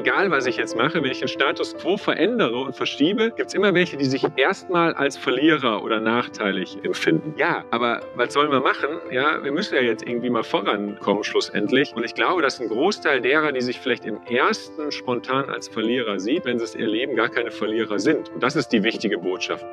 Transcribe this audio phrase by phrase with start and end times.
[0.00, 3.54] egal was ich jetzt mache, wenn ich den Status quo verändere und verschiebe, gibt es
[3.54, 7.34] immer welche, die sich erstmal als Verlierer oder nachteilig empfinden.
[7.36, 8.88] Ja, aber was sollen wir machen?
[9.10, 11.94] Ja, wir müssen ja jetzt irgendwie mal vorankommen schlussendlich.
[11.94, 16.18] Und ich glaube, dass ein Großteil derer, die sich vielleicht im ersten spontan als Verlierer
[16.18, 18.30] sieht, wenn sie es erleben, gar keine Verlierer sind.
[18.30, 19.66] Und das ist die wichtige Botschaft.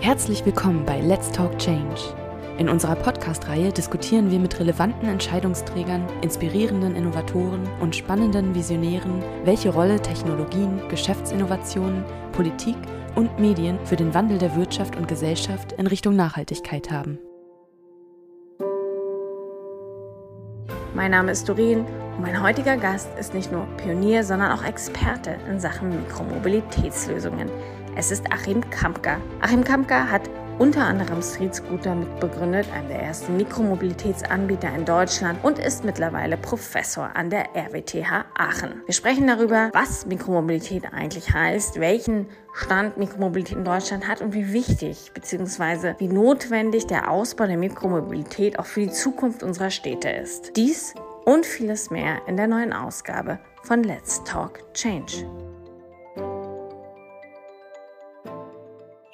[0.00, 2.21] Herzlich willkommen bei Let's Talk Change.
[2.58, 10.00] In unserer Podcast-Reihe diskutieren wir mit relevanten Entscheidungsträgern, inspirierenden Innovatoren und spannenden Visionären, welche Rolle
[10.00, 12.76] Technologien, Geschäftsinnovationen, Politik
[13.14, 17.18] und Medien für den Wandel der Wirtschaft und Gesellschaft in Richtung Nachhaltigkeit haben.
[20.94, 25.36] Mein Name ist Doreen und mein heutiger Gast ist nicht nur Pionier, sondern auch Experte
[25.48, 27.48] in Sachen Mikromobilitätslösungen.
[27.96, 29.16] Es ist Achim Kampka.
[29.40, 35.58] Achim Kampka hat unter anderem Street Scooter mitbegründet, einer der ersten Mikromobilitätsanbieter in Deutschland und
[35.58, 38.82] ist mittlerweile Professor an der RWTH Aachen.
[38.86, 44.52] Wir sprechen darüber, was Mikromobilität eigentlich heißt, welchen Stand Mikromobilität in Deutschland hat und wie
[44.52, 45.94] wichtig bzw.
[45.98, 50.56] wie notwendig der Ausbau der Mikromobilität auch für die Zukunft unserer Städte ist.
[50.56, 50.94] Dies
[51.24, 55.51] und vieles mehr in der neuen Ausgabe von Let's Talk Change.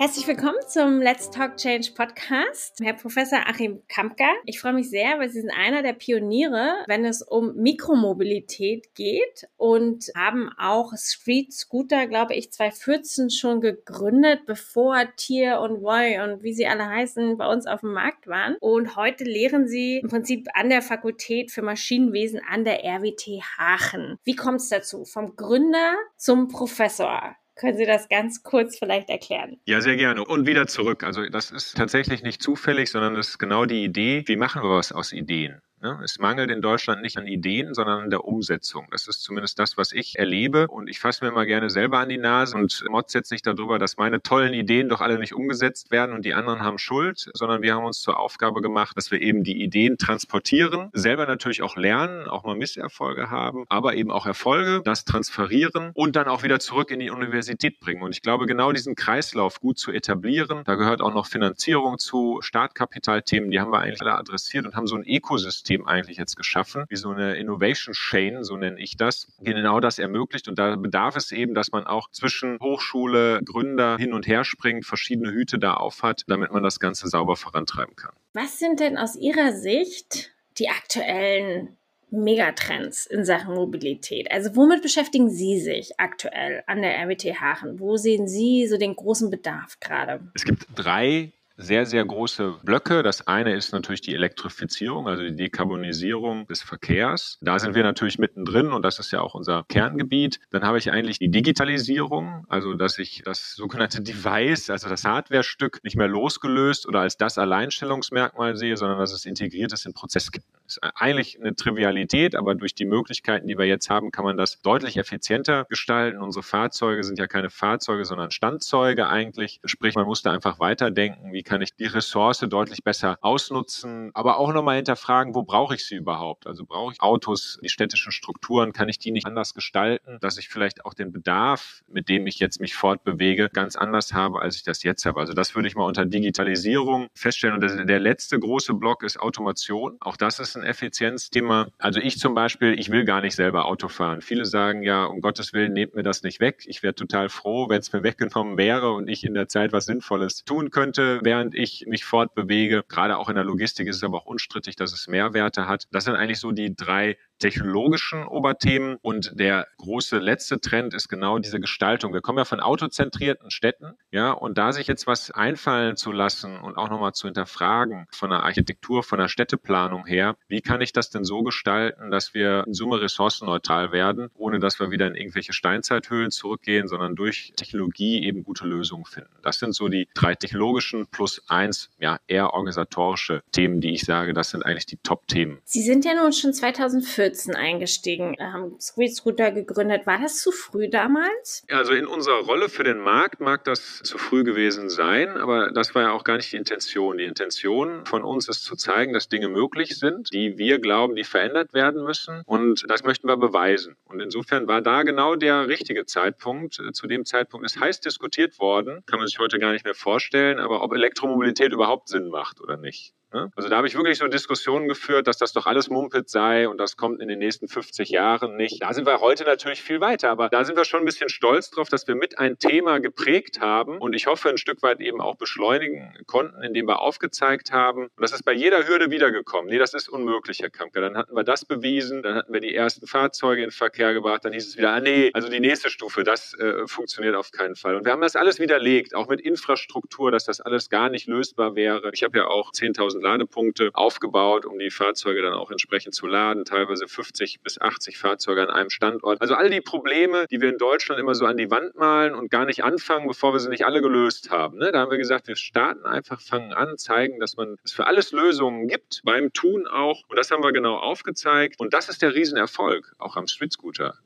[0.00, 4.28] Herzlich willkommen zum Let's Talk Change Podcast, Herr Professor Achim Kampka.
[4.44, 9.48] Ich freue mich sehr, weil Sie sind einer der Pioniere, wenn es um Mikromobilität geht
[9.56, 16.44] und haben auch Street Scooter, glaube ich, 2014 schon gegründet, bevor Tier und Voy und
[16.44, 18.54] wie sie alle heißen bei uns auf dem Markt waren.
[18.60, 24.16] Und heute lehren Sie im Prinzip an der Fakultät für Maschinenwesen an der RWT Aachen.
[24.22, 25.04] Wie kommt es dazu?
[25.04, 27.34] Vom Gründer zum Professor.
[27.58, 29.58] Können Sie das ganz kurz vielleicht erklären?
[29.66, 30.24] Ja, sehr gerne.
[30.24, 31.02] Und wieder zurück.
[31.02, 34.22] Also das ist tatsächlich nicht zufällig, sondern das ist genau die Idee.
[34.26, 35.60] Wie machen wir was aus Ideen?
[35.80, 36.00] Ne?
[36.02, 38.88] Es mangelt in Deutschland nicht an Ideen, sondern an der Umsetzung.
[38.90, 40.66] Das ist zumindest das, was ich erlebe.
[40.66, 43.78] Und ich fasse mir mal gerne selber an die Nase und motze jetzt nicht darüber,
[43.78, 47.62] dass meine tollen Ideen doch alle nicht umgesetzt werden und die anderen haben Schuld, sondern
[47.62, 51.76] wir haben uns zur Aufgabe gemacht, dass wir eben die Ideen transportieren, selber natürlich auch
[51.76, 56.58] lernen, auch mal Misserfolge haben, aber eben auch Erfolge, das transferieren und dann auch wieder
[56.58, 58.02] zurück in die Universität bringen.
[58.02, 62.38] Und ich glaube, genau diesen Kreislauf gut zu etablieren, da gehört auch noch Finanzierung zu,
[62.42, 66.36] Startkapitalthemen, die haben wir eigentlich alle adressiert und haben so ein Ökosystem Ökosystem eigentlich jetzt
[66.36, 70.48] geschaffen, wie so eine Innovation Chain, so nenne ich das, genau das ermöglicht.
[70.48, 74.86] Und da bedarf es eben, dass man auch zwischen Hochschule, Gründer hin und her springt,
[74.86, 78.12] verschiedene Hüte da aufhat, damit man das Ganze sauber vorantreiben kann.
[78.32, 81.76] Was sind denn aus Ihrer Sicht die aktuellen
[82.10, 84.30] Megatrends in Sachen Mobilität?
[84.30, 87.78] Also womit beschäftigen Sie sich aktuell an der RWT Haaren?
[87.78, 90.20] Wo sehen Sie so den großen Bedarf gerade?
[90.34, 93.02] Es gibt drei sehr, sehr große Blöcke.
[93.02, 97.38] Das eine ist natürlich die Elektrifizierung, also die Dekarbonisierung des Verkehrs.
[97.40, 100.38] Da sind wir natürlich mittendrin und das ist ja auch unser Kerngebiet.
[100.50, 105.80] Dann habe ich eigentlich die Digitalisierung, also dass ich das sogenannte Device, also das Hardwarestück
[105.82, 110.48] nicht mehr losgelöst oder als das Alleinstellungsmerkmal sehe, sondern dass es integriert ist in Prozessketten.
[110.64, 114.60] Ist eigentlich eine Trivialität, aber durch die Möglichkeiten, die wir jetzt haben, kann man das
[114.60, 116.20] deutlich effizienter gestalten.
[116.20, 119.60] Unsere Fahrzeuge sind ja keine Fahrzeuge, sondern Standzeuge eigentlich.
[119.64, 124.38] Sprich, man muss da einfach weiterdenken, wie kann ich die Ressource deutlich besser ausnutzen, aber
[124.38, 126.46] auch nochmal hinterfragen, wo brauche ich sie überhaupt?
[126.46, 130.48] Also brauche ich Autos, die städtischen Strukturen, kann ich die nicht anders gestalten, dass ich
[130.48, 134.62] vielleicht auch den Bedarf, mit dem ich jetzt mich fortbewege, ganz anders habe, als ich
[134.62, 135.20] das jetzt habe.
[135.20, 137.62] Also das würde ich mal unter Digitalisierung feststellen.
[137.62, 139.96] Und der letzte große Block ist Automation.
[140.00, 141.68] Auch das ist ein Effizienzthema.
[141.78, 144.20] Also ich zum Beispiel, ich will gar nicht selber Auto fahren.
[144.20, 146.64] Viele sagen ja, um Gottes Willen, nehmt mir das nicht weg.
[146.66, 149.86] Ich wäre total froh, wenn es mir weggenommen wäre und ich in der Zeit was
[149.86, 152.84] Sinnvolles tun könnte, wäre während ich mich fortbewege.
[152.88, 155.86] Gerade auch in der Logistik ist es aber auch unstrittig, dass es Mehrwerte hat.
[155.92, 158.96] Das sind eigentlich so die drei technologischen Oberthemen.
[159.00, 162.12] Und der große letzte Trend ist genau diese Gestaltung.
[162.12, 166.58] Wir kommen ja von autozentrierten Städten, ja, und da sich jetzt was einfallen zu lassen
[166.58, 170.92] und auch nochmal zu hinterfragen von der Architektur, von der Städteplanung her, wie kann ich
[170.92, 175.14] das denn so gestalten, dass wir in Summe ressourcenneutral werden, ohne dass wir wieder in
[175.14, 179.30] irgendwelche Steinzeithöhlen zurückgehen, sondern durch Technologie eben gute Lösungen finden.
[179.42, 184.04] Das sind so die drei technologischen plus plus eins, ja, eher organisatorische Themen, die ich
[184.04, 185.58] sage, das sind eigentlich die Top-Themen.
[185.64, 190.06] Sie sind ja nun schon 2014 eingestiegen, haben Street Scooter gegründet.
[190.06, 191.64] War das zu früh damals?
[191.70, 195.94] Also in unserer Rolle für den Markt mag das zu früh gewesen sein, aber das
[195.94, 197.18] war ja auch gar nicht die Intention.
[197.18, 201.24] Die Intention von uns ist zu zeigen, dass Dinge möglich sind, die wir glauben, die
[201.24, 202.42] verändert werden müssen.
[202.46, 203.96] Und das möchten wir beweisen.
[204.06, 206.80] Und insofern war da genau der richtige Zeitpunkt.
[206.92, 210.58] Zu dem Zeitpunkt ist heiß diskutiert worden, kann man sich heute gar nicht mehr vorstellen,
[210.58, 213.12] aber ob Elektro Elektromobilität überhaupt Sinn macht oder nicht.
[213.32, 213.50] Ne?
[213.56, 216.78] Also da habe ich wirklich so Diskussionen geführt, dass das doch alles Mumpet sei und
[216.78, 218.82] das kommt in den nächsten 50 Jahren nicht.
[218.82, 221.70] Da sind wir heute natürlich viel weiter, aber da sind wir schon ein bisschen stolz
[221.70, 225.20] drauf, dass wir mit ein Thema geprägt haben und ich hoffe ein Stück weit eben
[225.20, 229.70] auch beschleunigen konnten, indem wir aufgezeigt haben, und das ist bei jeder Hürde wiedergekommen.
[229.70, 231.00] Nee, das ist unmöglich, Herr Kampke.
[231.00, 234.54] Dann hatten wir das bewiesen, dann hatten wir die ersten Fahrzeuge in Verkehr gebracht, dann
[234.54, 237.96] hieß es wieder, ah nee, also die nächste Stufe, das äh, funktioniert auf keinen Fall.
[237.96, 241.76] Und wir haben das alles widerlegt, auch mit Infrastruktur, dass das alles gar nicht lösbar
[241.76, 242.10] wäre.
[242.14, 246.64] Ich habe ja auch 10.000 Ladepunkte aufgebaut, um die Fahrzeuge dann auch entsprechend zu laden,
[246.64, 249.40] teilweise 50 bis 80 Fahrzeuge an einem Standort.
[249.40, 252.50] Also all die Probleme, die wir in Deutschland immer so an die Wand malen und
[252.50, 254.78] gar nicht anfangen, bevor wir sie nicht alle gelöst haben.
[254.78, 254.90] Ne?
[254.90, 258.32] Da haben wir gesagt, wir starten einfach, fangen an, zeigen, dass man es für alles
[258.32, 260.24] Lösungen gibt, beim Tun auch.
[260.28, 261.78] Und das haben wir genau aufgezeigt.
[261.78, 263.68] Und das ist der Riesenerfolg, auch am Street.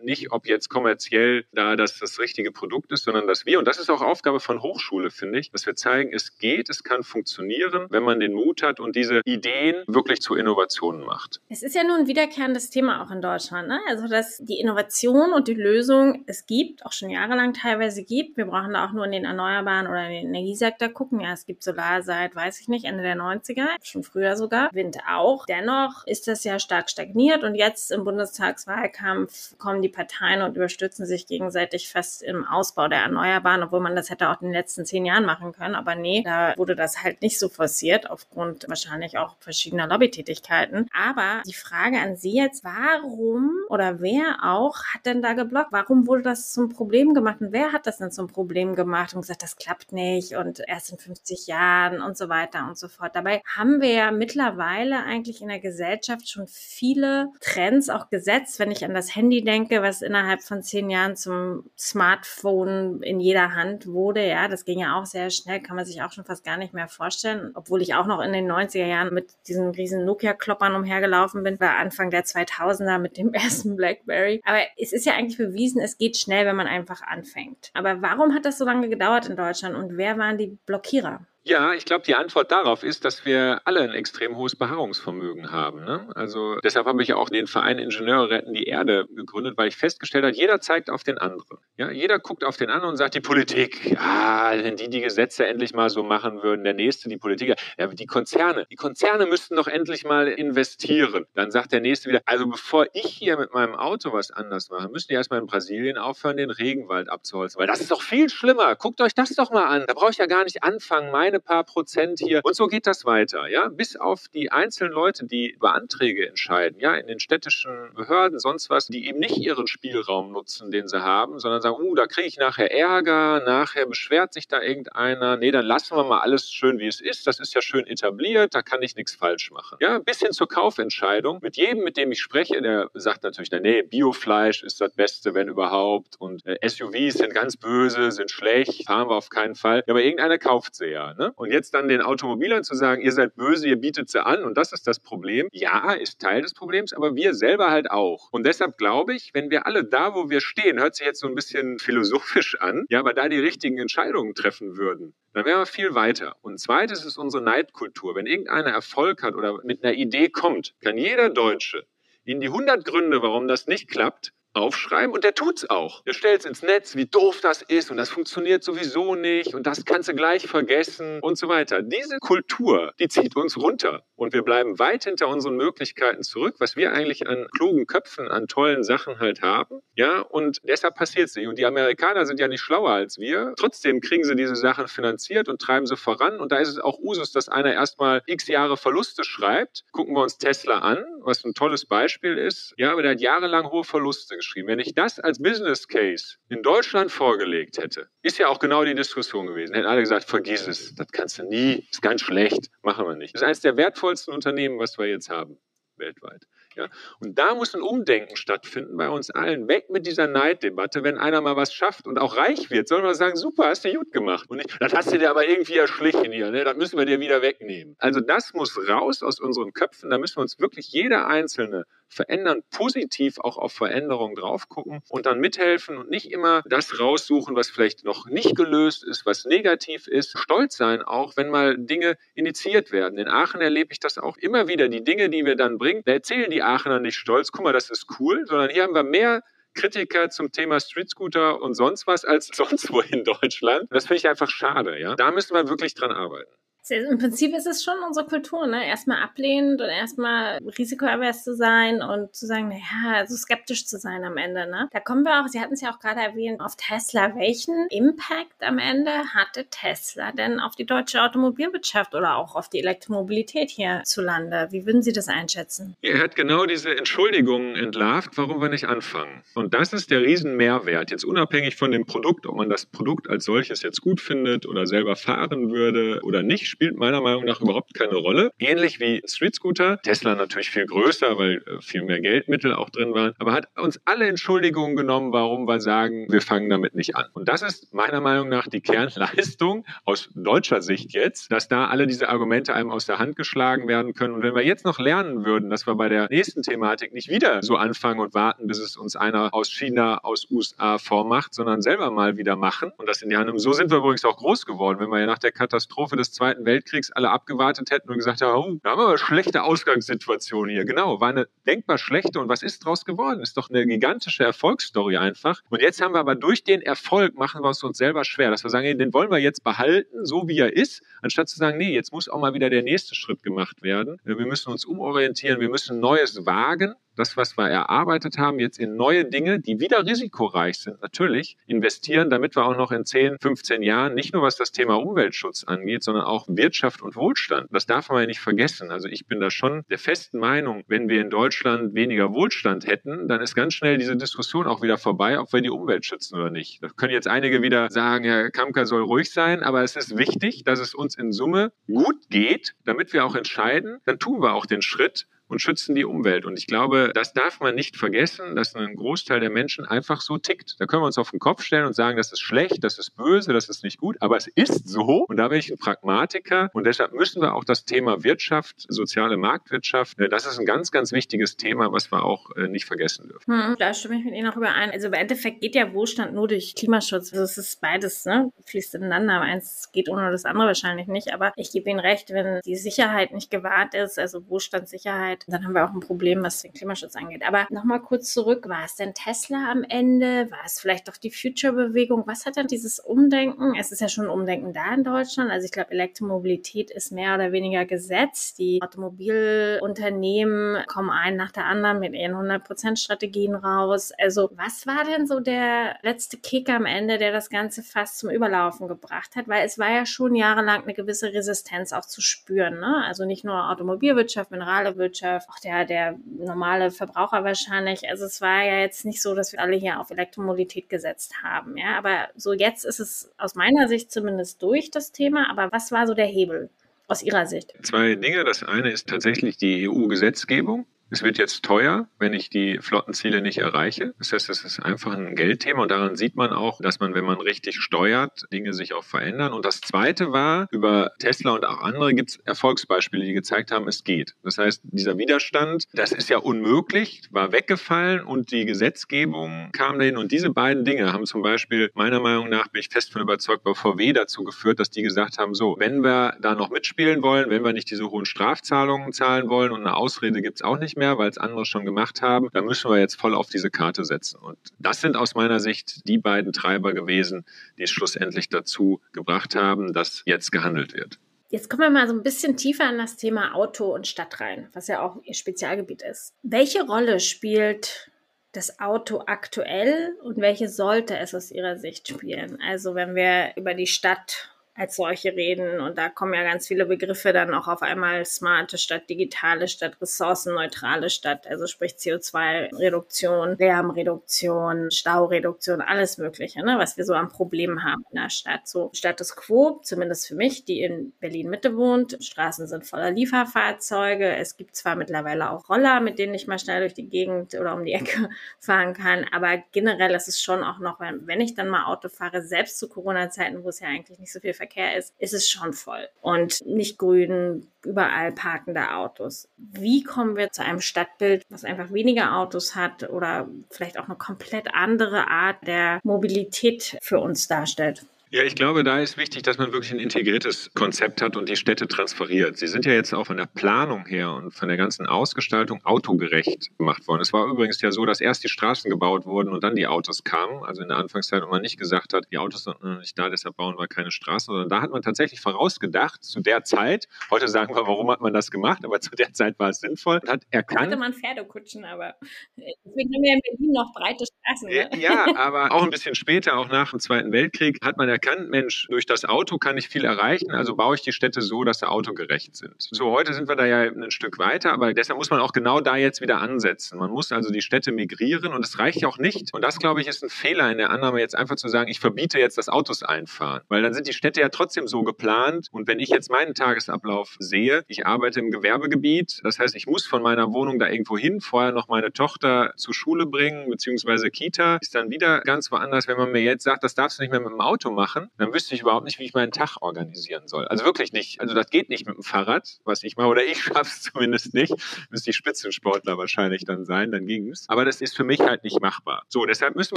[0.01, 3.79] Nicht, ob jetzt kommerziell da das das richtige Produkt ist, sondern dass wir, und das
[3.79, 7.87] ist auch Aufgabe von Hochschule, finde ich, dass wir zeigen, es geht, es kann funktionieren,
[7.91, 11.41] wenn man den Mut hat und diese Ideen wirklich zu Innovationen macht.
[11.49, 13.69] Es ist ja nun ein wiederkehrendes Thema auch in Deutschland.
[13.69, 13.81] Ne?
[13.89, 18.37] Also, dass die Innovation und die Lösung es gibt, auch schon jahrelang teilweise gibt.
[18.37, 21.21] Wir brauchen da auch nur in den Erneuerbaren oder in den Energiesektor gucken.
[21.21, 24.71] Ja, es gibt Solar seit, weiß ich nicht, Ende der 90er, schon früher sogar.
[24.73, 25.47] Wind auch.
[25.47, 31.07] Dennoch ist das ja stark stagniert und jetzt im Bundestagswahlkampf kommen die Parteien und überstützen
[31.07, 34.85] sich gegenseitig fest im Ausbau der Erneuerbaren, obwohl man das hätte auch in den letzten
[34.85, 35.75] zehn Jahren machen können.
[35.75, 40.89] Aber nee, da wurde das halt nicht so forciert, aufgrund wahrscheinlich auch verschiedener Lobbytätigkeiten.
[40.97, 45.73] Aber die Frage an Sie jetzt, warum oder wer auch hat denn da geblockt?
[45.73, 49.21] Warum wurde das zum Problem gemacht und wer hat das denn zum Problem gemacht und
[49.21, 53.15] gesagt, das klappt nicht und erst in 50 Jahren und so weiter und so fort.
[53.15, 58.59] Dabei haben wir ja mittlerweile eigentlich in der Gesellschaft schon viele Trends auch gesetzt.
[58.59, 63.55] Wenn ich an das Handy denke, was innerhalb von zehn Jahren zum Smartphone in jeder
[63.55, 66.45] Hand wurde, ja, das ging ja auch sehr schnell, kann man sich auch schon fast
[66.45, 67.53] gar nicht mehr vorstellen.
[67.55, 71.77] Obwohl ich auch noch in den 90er Jahren mit diesen riesen Nokia-Kloppern umhergelaufen bin, war
[71.77, 74.41] Anfang der 2000er mit dem ersten Blackberry.
[74.45, 77.71] Aber es ist ja eigentlich bewiesen, es geht schnell, wenn man einfach anfängt.
[77.75, 81.27] Aber warum hat das so lange gedauert in Deutschland und wer waren die Blockierer?
[81.45, 85.85] Ja, ich glaube, die Antwort darauf ist, dass wir alle ein extrem hohes Beharrungsvermögen haben.
[85.85, 86.09] Ne?
[86.15, 90.25] Also deshalb habe ich auch den Verein Ingenieure retten die Erde gegründet, weil ich festgestellt
[90.25, 91.59] habe, jeder zeigt auf den anderen.
[91.77, 95.45] Ja, jeder guckt auf den anderen und sagt, die Politik, ja, wenn die die Gesetze
[95.45, 99.57] endlich mal so machen würden, der Nächste, die Politiker, ja, die Konzerne, die Konzerne müssten
[99.57, 101.27] doch endlich mal investieren.
[101.35, 104.89] Dann sagt der Nächste wieder, also bevor ich hier mit meinem Auto was anders mache,
[104.91, 108.77] müssen die erstmal in Brasilien aufhören, den Regenwald abzuholzen, weil das ist doch viel schlimmer.
[108.77, 109.85] Guckt euch das doch mal an.
[109.89, 112.41] Da brauche ich ja gar nicht anfangen, meine kleine paar Prozent hier.
[112.45, 116.79] Und so geht das weiter, ja, bis auf die einzelnen Leute, die über Anträge entscheiden,
[116.79, 121.03] ja, in den städtischen Behörden, sonst was, die eben nicht ihren Spielraum nutzen, den sie
[121.03, 125.37] haben, sondern sagen, uh, da kriege ich nachher Ärger, nachher beschwert sich da irgendeiner.
[125.37, 127.27] Nee, dann lassen wir mal alles schön, wie es ist.
[127.27, 129.79] Das ist ja schön etabliert, da kann ich nichts falsch machen.
[129.81, 131.39] Ja, bis hin zur Kaufentscheidung.
[131.43, 135.35] Mit jedem, mit dem ich spreche, der sagt natürlich, na, nee, Biofleisch ist das Beste,
[135.35, 136.17] wenn überhaupt.
[136.19, 139.83] Und äh, SUVs sind ganz böse, sind schlecht, fahren wir auf keinen Fall.
[139.87, 141.15] Ja, aber irgendeiner kauft sie ja.
[141.15, 141.22] Ne?
[141.23, 141.33] Ne?
[141.37, 144.57] Und jetzt dann den Automobilern zu sagen, ihr seid böse, ihr bietet sie an und
[144.57, 145.47] das ist das Problem.
[145.53, 148.33] Ja, ist Teil des Problems, aber wir selber halt auch.
[148.33, 151.29] Und deshalb glaube ich, wenn wir alle da, wo wir stehen, hört sich jetzt so
[151.29, 155.67] ein bisschen philosophisch an, ja, aber da die richtigen Entscheidungen treffen würden, dann wären wir
[155.67, 156.35] viel weiter.
[156.43, 158.17] Und zweites ist unsere Neidkultur.
[158.17, 161.87] Wenn irgendeiner Erfolg hat oder mit einer Idee kommt, kann jeder Deutsche
[162.25, 166.03] in die 100 Gründe, warum das nicht klappt, aufschreiben und der tut's auch.
[166.05, 169.85] Der stellt's ins Netz, wie doof das ist und das funktioniert sowieso nicht und das
[169.85, 171.83] kannst du gleich vergessen und so weiter.
[171.83, 176.77] Diese Kultur, die zieht uns runter und wir bleiben weit hinter unseren Möglichkeiten zurück, was
[176.77, 179.81] wir eigentlich an klugen Köpfen, an tollen Sachen halt haben.
[179.95, 181.49] Ja, und deshalb passiert es nicht.
[181.49, 183.55] Und die Amerikaner sind ja nicht schlauer als wir.
[183.59, 186.41] Trotzdem kriegen sie diese Sachen finanziert und treiben sie voran.
[186.41, 189.85] Und da ist es auch Usus, dass einer erstmal x Jahre Verluste schreibt.
[189.93, 192.75] Gucken wir uns Tesla an, was ein tolles Beispiel ist.
[192.77, 194.69] Ja, aber der hat jahrelang hohe Verluste geschrieben.
[194.69, 198.95] Wenn ich das als Business Case in Deutschland vorgelegt hätte, ist ja auch genau die
[198.95, 199.75] Diskussion gewesen.
[199.75, 203.35] Hätten alle gesagt, vergiss es, das kannst du nie, ist ganz schlecht, machen wir nicht.
[203.35, 205.59] Das ist eines der wertvollsten Unternehmen, was wir jetzt haben,
[205.97, 206.47] weltweit.
[206.77, 206.89] Ja?
[207.21, 209.69] Und da muss ein Umdenken stattfinden bei uns allen.
[209.69, 211.05] Weg mit dieser Neiddebatte.
[211.05, 213.93] Wenn einer mal was schafft und auch reich wird, soll man sagen, super, hast du
[213.93, 214.49] gut gemacht.
[214.49, 216.65] Und nicht, das hast du dir aber irgendwie erschlichen hier, ne?
[216.65, 217.97] das müssen wir dir wieder wegnehmen.
[217.99, 220.11] Also das muss raus aus unseren Köpfen.
[220.11, 225.27] Da müssen wir uns wirklich jeder Einzelne verändern, positiv auch auf Veränderungen drauf gucken und
[225.27, 230.07] dann mithelfen und nicht immer das raussuchen, was vielleicht noch nicht gelöst ist, was negativ
[230.07, 230.39] ist.
[230.39, 233.19] Stolz sein auch, wenn mal Dinge initiiert werden.
[233.19, 234.89] In Aachen erlebe ich das auch immer wieder.
[234.89, 237.91] Die Dinge, die wir dann bringen, da erzählen die Aachener nicht stolz, guck mal, das
[237.91, 239.43] ist cool, sondern hier haben wir mehr
[239.75, 243.87] Kritiker zum Thema Street Scooter und sonst was als sonst wo in Deutschland.
[243.91, 244.99] Das finde ich einfach schade.
[245.01, 245.15] Ja?
[245.17, 246.53] Da müssen wir wirklich dran arbeiten.
[246.91, 248.87] Im Prinzip ist es schon unsere Kultur, ne?
[248.87, 254.25] Erstmal ablehnend und erstmal risikoavers zu sein und zu sagen, naja, so skeptisch zu sein
[254.25, 254.89] am Ende, ne?
[254.93, 257.37] Da kommen wir auch, Sie hatten es ja auch gerade erwähnt, auf Tesla.
[257.37, 262.81] Welchen Impact am Ende hatte Tesla denn auf die deutsche Automobilwirtschaft oder auch auf die
[262.81, 264.69] Elektromobilität hierzulande?
[264.71, 265.97] Wie würden Sie das einschätzen?
[266.03, 269.43] Er hat genau diese Entschuldigungen entlarvt, warum wir nicht anfangen.
[269.55, 271.11] Und das ist der Riesenmehrwert.
[271.13, 274.87] Jetzt unabhängig von dem Produkt, ob man das Produkt als solches jetzt gut findet oder
[274.87, 278.51] selber fahren würde oder nicht, spielt meiner Meinung nach überhaupt keine Rolle.
[278.59, 280.01] Ähnlich wie Street Scooter.
[280.03, 283.35] Tesla natürlich viel größer, weil äh, viel mehr Geldmittel auch drin waren.
[283.39, 287.27] Aber hat uns alle Entschuldigungen genommen, warum wir sagen, wir fangen damit nicht an.
[287.35, 292.07] Und das ist meiner Meinung nach die Kernleistung aus deutscher Sicht jetzt, dass da alle
[292.07, 294.35] diese Argumente einem aus der Hand geschlagen werden können.
[294.35, 297.63] Und wenn wir jetzt noch lernen würden, dass wir bei der nächsten Thematik nicht wieder
[297.63, 302.11] so anfangen und warten, bis es uns einer aus China, aus USA vormacht, sondern selber
[302.11, 303.59] mal wieder machen und das in die Hand nehmen.
[303.59, 304.99] So sind wir übrigens auch groß geworden.
[304.99, 308.57] Wenn wir ja nach der Katastrophe des Zweiten Weltkriegs alle abgewartet hätten und gesagt haben,
[308.57, 310.85] oh, da haben wir eine schlechte Ausgangssituation hier.
[310.85, 312.41] Genau, war eine denkbar schlechte.
[312.41, 313.41] Und was ist daraus geworden?
[313.41, 315.61] Ist doch eine gigantische Erfolgsstory einfach.
[315.71, 318.65] Und jetzt haben wir aber durch den Erfolg machen wir es uns selber schwer, dass
[318.65, 321.79] wir sagen, hey, den wollen wir jetzt behalten, so wie er ist, anstatt zu sagen,
[321.79, 324.19] nee, jetzt muss auch mal wieder der nächste Schritt gemacht werden.
[324.25, 328.97] Wir müssen uns umorientieren, wir müssen Neues wagen das, was wir erarbeitet haben, jetzt in
[328.97, 333.83] neue Dinge, die wieder risikoreich sind, natürlich investieren, damit wir auch noch in 10, 15
[333.83, 337.69] Jahren nicht nur was das Thema Umweltschutz angeht, sondern auch Wirtschaft und Wohlstand.
[337.71, 338.91] Das darf man ja nicht vergessen.
[338.91, 343.29] Also ich bin da schon der festen Meinung, wenn wir in Deutschland weniger Wohlstand hätten,
[343.29, 346.51] dann ist ganz schnell diese Diskussion auch wieder vorbei, ob wir die Umwelt schützen oder
[346.51, 346.83] nicht.
[346.83, 350.65] Da können jetzt einige wieder sagen, Herr Kamka soll ruhig sein, aber es ist wichtig,
[350.65, 354.67] dass es uns in Summe gut geht, damit wir auch entscheiden, dann tun wir auch
[354.67, 356.47] den Schritt, und schützen die Umwelt.
[356.47, 360.39] Und ich glaube, das darf man nicht vergessen, dass ein Großteil der Menschen einfach so
[360.39, 360.77] tickt.
[360.79, 363.17] Da können wir uns auf den Kopf stellen und sagen, das ist schlecht, das ist
[363.17, 365.27] böse, das ist nicht gut, aber es ist so.
[365.29, 366.71] Und da bin ich ein Pragmatiker.
[366.73, 370.91] Und deshalb müssen wir auch das Thema Wirtschaft, soziale Marktwirtschaft, äh, das ist ein ganz,
[370.91, 373.53] ganz wichtiges Thema, was wir auch äh, nicht vergessen dürfen.
[373.53, 374.91] Hm, da stimme ich mit Ihnen auch überein.
[374.91, 377.33] Also im Endeffekt geht ja Wohlstand nur durch Klimaschutz.
[377.33, 378.51] Also es ist beides, ne?
[378.65, 379.43] Fließt ineinander.
[379.43, 381.35] Eins geht ohne das andere wahrscheinlich nicht.
[381.35, 385.75] Aber ich gebe Ihnen recht, wenn die Sicherheit nicht gewahrt ist, also Wohlstandssicherheit, dann haben
[385.75, 387.43] wir auch ein Problem, was den Klimaschutz angeht.
[387.47, 390.51] Aber nochmal kurz zurück, war es denn Tesla am Ende?
[390.51, 392.25] War es vielleicht doch die Future-Bewegung?
[392.27, 393.75] Was hat denn dieses Umdenken?
[393.79, 395.51] Es ist ja schon Umdenken da in Deutschland.
[395.51, 398.59] Also ich glaube, Elektromobilität ist mehr oder weniger gesetzt.
[398.59, 404.13] Die Automobilunternehmen kommen ein nach der anderen mit ihren 100%-Strategien raus.
[404.19, 408.31] Also was war denn so der letzte Kick am Ende, der das Ganze fast zum
[408.31, 409.49] Überlaufen gebracht hat?
[409.49, 412.81] Weil es war ja schon jahrelang eine gewisse Resistenz auch zu spüren.
[412.81, 413.05] Ne?
[413.07, 418.09] Also nicht nur Automobilwirtschaft, Mineralwirtschaft, Wirtschaft, auch der, der normale Verbraucher wahrscheinlich.
[418.09, 421.77] Also es war ja jetzt nicht so, dass wir alle hier auf Elektromobilität gesetzt haben.
[421.77, 425.51] Ja, aber so jetzt ist es aus meiner Sicht zumindest durch das Thema.
[425.51, 426.71] Aber was war so der Hebel?
[427.09, 427.75] Aus Ihrer Sicht?
[427.83, 428.45] Zwei Dinge.
[428.45, 430.87] Das eine ist tatsächlich die EU-Gesetzgebung.
[431.13, 434.15] Es wird jetzt teuer, wenn ich die Flottenziele nicht erreiche.
[434.19, 437.27] Das heißt, es ist einfach ein Geldthema und daran sieht man auch, dass man, wenn
[437.27, 439.53] man richtig steuert, Dinge sich auch verändern.
[439.53, 443.87] Und das Zweite war, über Tesla und auch andere gibt es Erfolgsbeispiele, die gezeigt haben,
[443.89, 444.37] es geht.
[444.43, 450.17] Das heißt, dieser Widerstand, das ist ja unmöglich, war weggefallen und die Gesetzgebung kam dahin.
[450.17, 453.65] Und diese beiden Dinge haben zum Beispiel, meiner Meinung nach, bin ich fest von überzeugt,
[453.65, 457.51] bei VW dazu geführt, dass die gesagt haben, so, wenn wir da noch mitspielen wollen,
[457.51, 460.97] wenn wir nicht diese hohen Strafzahlungen zahlen wollen und eine Ausrede gibt es auch nicht
[460.97, 462.49] mehr, mehr, weil es andere schon gemacht haben.
[462.53, 464.39] Da müssen wir jetzt voll auf diese Karte setzen.
[464.39, 467.45] Und das sind aus meiner Sicht die beiden Treiber gewesen,
[467.77, 471.19] die es schlussendlich dazu gebracht haben, dass jetzt gehandelt wird.
[471.49, 474.69] Jetzt kommen wir mal so ein bisschen tiefer in das Thema Auto und Stadt rein,
[474.73, 476.35] was ja auch Ihr Spezialgebiet ist.
[476.43, 478.11] Welche Rolle spielt
[478.53, 482.59] das Auto aktuell und welche sollte es aus Ihrer Sicht spielen?
[482.67, 485.81] Also wenn wir über die Stadt als solche reden.
[485.81, 489.99] Und da kommen ja ganz viele Begriffe dann auch auf einmal smarte statt digitale statt
[490.01, 497.85] ressourcenneutrale statt, also sprich CO2-Reduktion, Lärmreduktion, Staureduktion, alles Mögliche, ne, was wir so an Problemen
[497.85, 498.67] haben in der Stadt.
[498.67, 502.17] So Status quo, zumindest für mich, die in Berlin Mitte wohnt.
[502.21, 504.37] Straßen sind voller Lieferfahrzeuge.
[504.37, 507.75] Es gibt zwar mittlerweile auch Roller, mit denen ich mal schnell durch die Gegend oder
[507.75, 511.69] um die Ecke fahren kann, aber generell ist es schon auch noch, wenn ich dann
[511.69, 515.13] mal Auto fahre, selbst zu Corona-Zeiten, wo es ja eigentlich nicht so viel Verkehr ist,
[515.19, 516.09] ist es schon voll.
[516.21, 519.49] Und nicht grün, überall parkende Autos.
[519.57, 524.15] Wie kommen wir zu einem Stadtbild, was einfach weniger Autos hat oder vielleicht auch eine
[524.15, 528.07] komplett andere Art der Mobilität für uns darstellt?
[528.35, 531.57] Ja, ich glaube, da ist wichtig, dass man wirklich ein integriertes Konzept hat und die
[531.57, 532.57] Städte transferiert.
[532.57, 536.71] Sie sind ja jetzt auch von der Planung her und von der ganzen Ausgestaltung autogerecht
[536.79, 537.21] gemacht worden.
[537.21, 540.25] Es war übrigens ja so, dass erst die Straßen gebaut wurden und dann die Autos
[540.25, 540.65] kamen.
[540.65, 543.29] Also in der Anfangszeit, und man nicht gesagt hat, die Autos sind noch nicht da,
[543.29, 547.49] deshalb bauen wir keine Straßen, sondern da hat man tatsächlich vorausgedacht, zu der Zeit, heute
[547.49, 550.31] sagen wir, warum hat man das gemacht, aber zu der Zeit war es sinnvoll und
[550.31, 550.87] hat erkannt.
[550.87, 552.15] Hatte man Pferdekutschen, aber
[552.57, 554.71] deswegen haben wir in Berlin noch breite Straßen.
[554.71, 554.89] Ne?
[554.99, 558.51] Ja, aber auch ein bisschen später, auch nach dem Zweiten Weltkrieg, hat man erkannt, erkannt,
[558.51, 561.81] Mensch, durch das Auto kann ich viel erreichen, also baue ich die Städte so, dass
[561.81, 562.75] sie autogerecht sind.
[562.79, 565.81] So, heute sind wir da ja ein Stück weiter, aber deshalb muss man auch genau
[565.81, 566.99] da jetzt wieder ansetzen.
[566.99, 569.53] Man muss also die Städte migrieren und es reicht ja auch nicht.
[569.53, 572.01] Und das, glaube ich, ist ein Fehler in der Annahme, jetzt einfach zu sagen, ich
[572.01, 575.69] verbiete jetzt das Autos einfahren, weil dann sind die Städte ja trotzdem so geplant.
[575.73, 580.07] Und wenn ich jetzt meinen Tagesablauf sehe, ich arbeite im Gewerbegebiet, das heißt, ich muss
[580.07, 584.79] von meiner Wohnung da irgendwo hin, vorher noch meine Tochter zur Schule bringen, beziehungsweise Kita,
[584.81, 586.07] ist dann wieder ganz woanders.
[586.07, 588.31] Wenn man mir jetzt sagt, das darfst du nicht mehr mit dem Auto machen, machen,
[588.39, 590.67] dann wüsste ich überhaupt nicht, wie ich meinen Tag organisieren soll.
[590.69, 591.41] Also wirklich nicht.
[591.41, 594.55] Also das geht nicht mit dem Fahrrad, was ich mache, oder ich schaffe es zumindest
[594.55, 594.75] nicht.
[595.11, 597.69] Müsste ich Spitzensportler wahrscheinlich dann sein, dann ging es.
[597.69, 599.25] Aber das ist für mich halt nicht machbar.
[599.29, 599.97] So, deshalb müssen